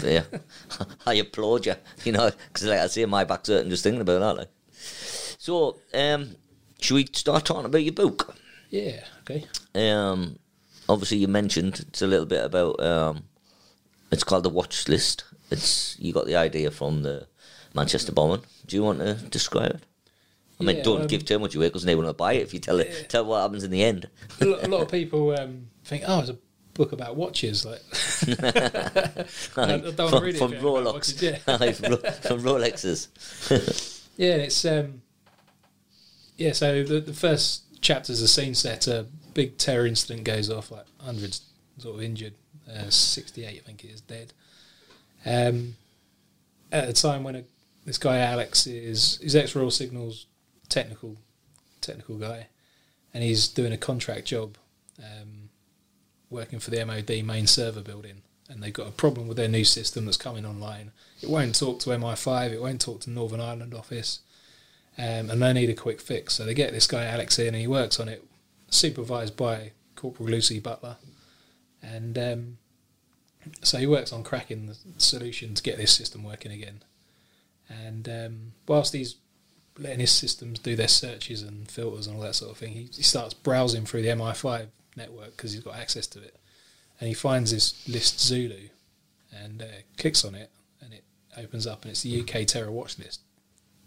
[0.01, 0.23] Yeah,
[1.05, 4.19] I applaud you, you know, because like I say, my back's hurting just thinking about
[4.19, 4.37] that.
[4.37, 4.49] Like.
[4.71, 6.35] So, um,
[6.81, 8.35] should we start talking about your book?
[8.69, 9.45] Yeah, okay.
[9.75, 10.39] Um,
[10.89, 12.79] obviously, you mentioned it's a little bit about.
[12.81, 13.23] Um,
[14.11, 15.23] it's called the Watch List.
[15.49, 17.27] It's you got the idea from the
[17.73, 18.43] Manchester bombing.
[18.65, 19.83] Do you want to describe it?
[20.59, 22.53] I mean, Yeah, don't um, give too much away because they will buy it if
[22.53, 23.09] you tell it.
[23.09, 24.09] Tell what happens in the end.
[24.39, 26.37] A lot of people um, think, oh, it's a
[26.73, 27.65] book about watches.
[27.65, 27.81] Like,
[29.57, 31.37] I don't from, from Rolex, yeah.
[32.21, 33.07] From, Rolexes.
[34.17, 35.01] Yeah, and it's um,
[36.41, 36.53] yeah.
[36.53, 39.05] So the the first chapter's a scene setter.
[39.33, 41.41] Big terror incident goes off, like hundreds
[41.77, 42.33] sort of injured.
[42.69, 44.33] Uh, Sixty eight, I think it is dead.
[45.25, 45.75] Um,
[46.71, 47.43] at the time when a,
[47.85, 50.25] this guy Alex is his ex Royal Signals
[50.69, 51.17] technical
[51.81, 52.47] technical guy,
[53.13, 54.57] and he's doing a contract job,
[54.99, 55.49] um,
[56.29, 59.65] working for the MOD main server building, and they've got a problem with their new
[59.65, 60.91] system that's coming online.
[61.21, 64.19] It won't talk to MI5, it won't talk to Northern Ireland office,
[64.97, 66.33] um, and they need a quick fix.
[66.33, 68.23] So they get this guy Alex in, and he works on it,
[68.69, 70.97] supervised by Corporal Lucy Butler,
[71.81, 72.57] and um,
[73.63, 76.83] so he works on cracking the solution to get this system working again.
[77.69, 79.15] And um, whilst he's
[79.77, 82.89] letting his systems do their searches and filters and all that sort of thing, he,
[82.93, 86.37] he starts browsing through the MI5 network because he's got access to it.
[86.99, 88.69] And he finds this list Zulu
[89.31, 89.65] and uh,
[89.97, 91.03] clicks on it, and it
[91.37, 93.21] opens up, and it's the UK terror watch list.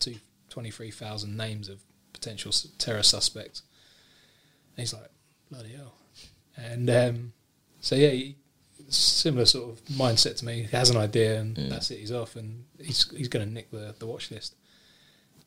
[0.01, 0.17] Two,
[0.55, 1.81] 23,000 names of
[2.13, 3.63] potential terror suspects.
[4.77, 5.11] And he's like,
[5.51, 5.95] bloody hell.
[6.57, 7.33] And um,
[7.81, 8.37] so, yeah, he,
[8.89, 10.63] similar sort of mindset to me.
[10.63, 11.99] He has an idea, and that's it.
[11.99, 14.55] He's off, and he's he's going to nick the, the watch list.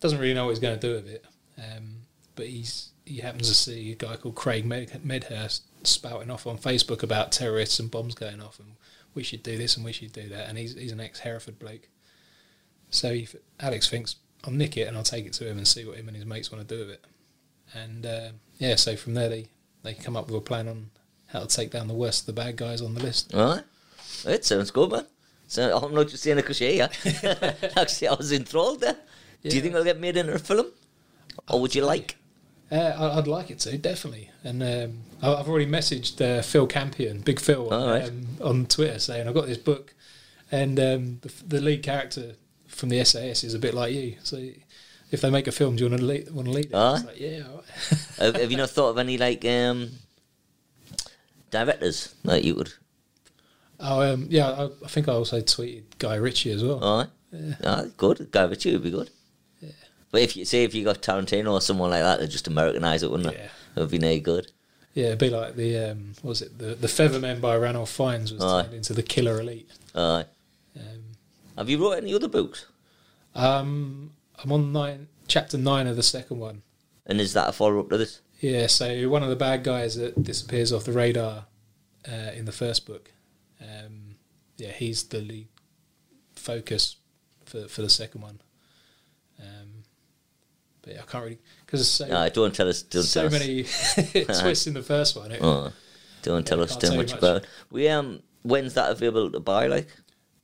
[0.01, 1.26] Doesn't really know what he's going to do with it,
[1.58, 2.01] um,
[2.36, 6.58] but he's he happens to see a guy called Craig Med- Medhurst spouting off on
[6.58, 8.74] Facebook about terrorists and bombs going off, and
[9.14, 10.49] we should do this and we should do that.
[10.49, 11.88] And he's he's an ex Hereford bloke,
[12.89, 13.30] so he,
[13.62, 16.08] Alex thinks I'll nick it and I'll take it to him and see what him
[16.08, 17.06] and his mates want to do with it.
[17.74, 18.30] And uh,
[18.60, 19.48] yeah, so from there they
[19.84, 20.90] they come up with a plan on
[21.28, 23.32] how to take down the worst of the bad guys on the list.
[23.34, 23.64] Right.
[24.26, 25.06] It sounds good, man.
[25.48, 26.90] So I'm not just saying because you're here.
[27.78, 28.98] Actually, I was enthralled there.
[29.44, 30.68] Do you think it'll get made into a film?
[31.50, 32.18] Or would you like?
[32.70, 37.40] Uh, I'd like it to definitely, and um, I've already messaged uh, Phil Campion, Big
[37.40, 38.10] Phil, All right.
[38.10, 39.94] um, on Twitter saying I've got this book,
[40.52, 42.36] and um, the, the lead character
[42.78, 44.16] from the SAS is a bit like you.
[44.24, 44.38] So
[45.12, 46.72] if they make a film, do you want to lead, want to lead it?
[46.74, 47.40] It's like, yeah,
[48.20, 48.36] right.
[48.42, 49.92] have, you not thought of any like um,
[51.52, 52.74] directors that you would?
[53.80, 56.84] Oh, um, yeah, I, I think I also tweeted Guy Ritchie as well.
[56.84, 57.56] All right.
[57.64, 58.30] Ah, good.
[58.32, 59.10] Guy Ritchie would be good.
[59.62, 59.70] Yeah.
[60.12, 63.04] But if you say if you got Tarantino or someone like that, they'd just Americanise
[63.04, 63.40] it, wouldn't it?
[63.40, 63.50] Yeah.
[63.76, 64.52] It would be no good.
[64.94, 68.34] Yeah, it'd be like the um, what was it the the Feathermen by Ranulph Fiennes
[68.34, 68.64] was Aye.
[68.64, 69.70] turned into the Killer Elite.
[69.94, 70.26] Aye.
[70.76, 71.04] Um,
[71.58, 72.68] Have you wrote any other books?
[73.36, 74.12] um,
[74.43, 76.62] I'm on nine, chapter nine of the second one.
[77.05, 78.22] And is that a follow up to this?
[78.39, 81.45] Yeah, so one of the bad guys that disappears off the radar
[82.08, 83.12] uh, in the first book,
[83.62, 84.16] um,
[84.58, 85.47] yeah, he's the lead
[86.36, 86.97] focus
[87.45, 88.39] for for the second one.
[89.39, 89.84] Um,
[90.84, 92.84] but yeah, I can't really because so, No, don't tell us.
[92.84, 93.39] Don't so tell us.
[93.39, 93.64] many
[94.41, 95.32] twists in the first one.
[95.32, 95.72] It, Oh,
[96.22, 97.18] don't tell Yeah, us too tell much much.
[97.20, 97.38] about.
[97.38, 97.45] it.
[97.72, 99.66] We um, when's that available to buy?
[99.68, 99.88] Like,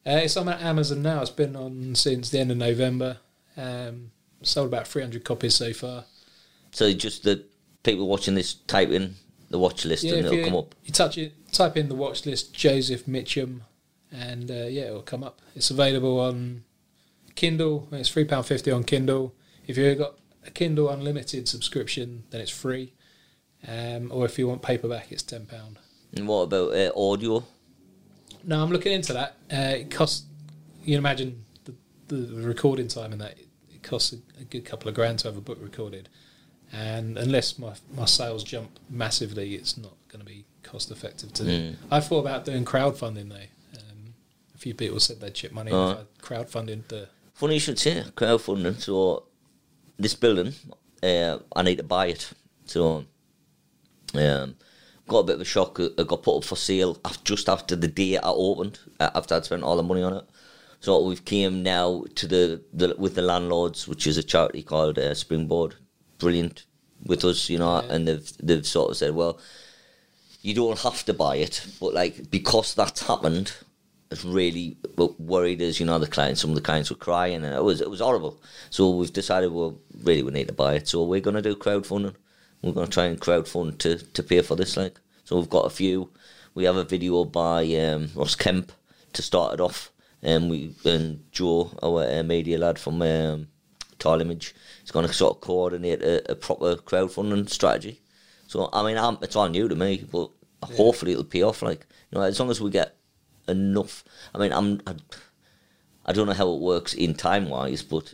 [0.06, 1.22] Uh, it's on Amazon now.
[1.22, 3.18] It's been on since the end of November.
[3.56, 6.06] Um, sold about 300 copies so far.
[6.72, 7.45] so just the
[7.84, 9.16] people watching this type in
[9.49, 10.74] the watch list and it'll you, come up.
[10.84, 13.64] you touch it, type in the watch list Joseph Mitcham,
[14.12, 15.41] and uh, yeah, it'll come up.
[15.56, 16.64] It's available on
[17.36, 17.88] Kindle.
[17.91, 19.36] It's three pound fifty on Kindle.
[19.68, 22.93] If you've got a Kindle Unlimited subscription, then it's free.
[23.66, 25.78] Um, or if you want paperback, it's ten pound.
[26.16, 27.43] And what about uh, audio?
[28.44, 29.38] No, I'm looking into that.
[29.52, 30.26] Uh, it costs.
[30.82, 31.74] You can imagine the,
[32.08, 33.38] the recording time and that.
[33.38, 36.10] It, it costs a, a good couple of grand to have a book recorded,
[36.72, 41.44] and unless my my sales jump massively, it's not going to be cost effective to.
[41.44, 41.76] Mm.
[41.91, 43.80] I thought about doing crowdfunding though.
[43.80, 44.14] Um,
[44.56, 45.91] a few people said they'd chip money Oh.
[45.91, 47.10] if I crowdfunded the.
[47.34, 48.80] Funny you should say crowdfunding.
[48.80, 49.24] So
[49.98, 50.54] this building,
[51.02, 52.32] uh, I need to buy it.
[52.66, 53.06] So
[54.14, 54.56] um,
[55.08, 55.80] got a bit of a shock.
[55.80, 58.80] It got put up for sale just after the day I opened.
[58.99, 60.26] uh, After I'd spent all the money on it.
[60.80, 64.99] So we've came now to the, the with the landlords, which is a charity called
[64.99, 65.76] uh, Springboard.
[66.20, 66.66] Brilliant
[67.06, 67.93] with us, you know, Yeah.
[67.93, 69.39] and they've they've sort of said, well,
[70.41, 73.54] you don't have to buy it, but like because that's happened,
[74.12, 75.80] it's really worried us.
[75.80, 78.01] You know, the clients, some of the clients were crying, and it was it was
[78.01, 78.41] horrible.
[78.70, 80.88] So we've decided, well, really, we need to buy it.
[80.89, 82.16] So we're going to do crowdfunding.
[82.64, 84.78] We're going to try and crowdfund to to pay for this.
[84.78, 86.09] Like, so we've got a few.
[86.55, 88.72] We have a video by um, Ross Kemp
[89.14, 89.91] to start it off,
[90.22, 93.47] and we and Joe, our uh, media lad from um,
[93.99, 98.01] Tile Image, is going to sort of coordinate a, a proper crowdfunding strategy.
[98.47, 100.32] So I mean, I'm, it's all new to me, but
[100.64, 101.61] hopefully it'll pay off.
[101.61, 102.95] Like you know, as long as we get
[103.47, 104.05] enough.
[104.34, 104.95] I mean, I'm I,
[106.05, 108.14] I don't know how it works in time wise, but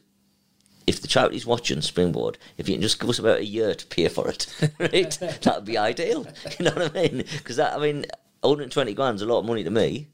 [0.90, 3.86] if the charity's watching Springboard, if you can just give us about a year to
[3.86, 4.48] pay for it,
[4.80, 5.12] right,
[5.42, 6.26] that'd be ideal.
[6.60, 7.18] You know what I mean?
[7.38, 8.06] Because that, I mean,
[8.42, 10.08] 120 grand's a lot of money to me,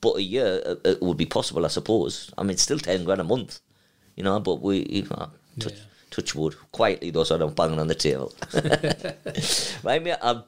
[0.00, 2.30] but a year uh, it would be possible, I suppose.
[2.38, 3.60] I mean, it's still 10 grand a month,
[4.14, 4.38] you know.
[4.38, 5.78] But we, you know, touch, Yeah.
[6.10, 8.32] touch wood quietly though, so I don't bang on the table.
[9.82, 10.16] right, mate.
[10.22, 10.44] Um,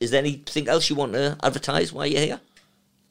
[0.00, 2.40] is there anything else you want to advertise while you're here?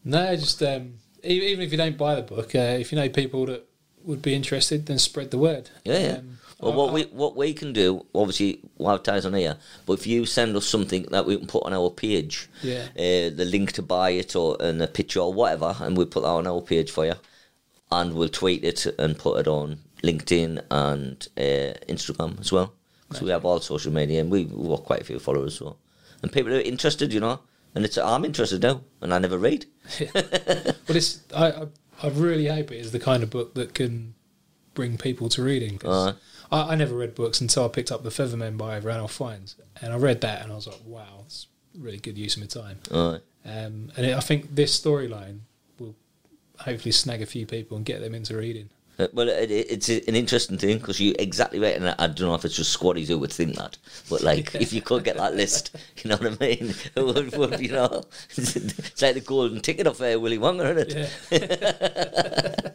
[0.05, 0.93] No, just um,
[1.23, 3.66] even if you don't buy the book, uh, if you know people that
[4.07, 5.69] would be interested, then spread the word.
[5.83, 6.17] Yeah, yeah.
[6.17, 9.57] Um, well, what we what we can do, obviously, we'll advertise on here.
[9.85, 12.87] But if you send us something that we can put on our page, Yeah.
[12.97, 16.23] uh, the link to buy it or and a picture or whatever, and we'll put
[16.23, 17.13] that on our page for you,
[17.91, 22.73] and we'll tweet it and put it on LinkedIn and uh, Instagram as well.
[23.13, 25.61] So we have all social media, and we we've got quite a few followers as
[25.61, 25.77] well.
[26.23, 27.39] And people are interested, you know.
[27.75, 29.65] And it's I'm interested now, and I never read.
[30.87, 31.67] Well, it's I, I
[32.03, 34.13] I really hope it is the kind of book that can
[34.73, 35.77] bring people to reading.
[35.79, 36.13] 'cause.
[36.51, 39.91] I, I never read books until I picked up The Feathermen by Ranulph Fiennes, and
[39.93, 42.79] I read that and I was like, wow, it's really good use of my time.
[43.45, 45.39] Um, and it, I think this storyline
[45.79, 45.95] will
[46.59, 48.69] hopefully snag a few people and get them into reading.
[48.99, 52.07] Uh, Well, it, it, it's an interesting thing because you exactly right, and I, I
[52.07, 53.77] don't know if it's just squaddies who would think that,
[54.09, 56.73] but like if you could get that list, you know what I mean?
[56.95, 58.03] It would, would you know,
[58.37, 61.11] it's like the golden ticket of uh, Willy Wonka, isn't it?
[61.31, 62.71] Yeah.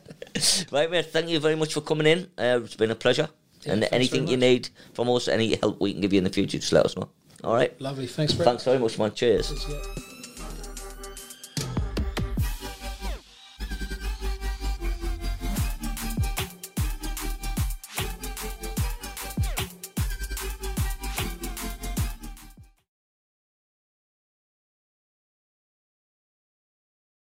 [0.72, 1.06] Right, mate.
[1.06, 2.20] Thank you very much for coming in.
[2.38, 3.28] Uh, it's been a pleasure.
[3.62, 6.30] Yeah, and anything you need from us, any help we can give you in the
[6.30, 7.08] future, just let us know.
[7.44, 7.78] All right.
[7.80, 8.06] Lovely.
[8.06, 9.12] Thanks very Thanks very much, man.
[9.12, 9.50] Cheers.
[9.52, 9.68] much.
[9.68, 10.02] Yeah.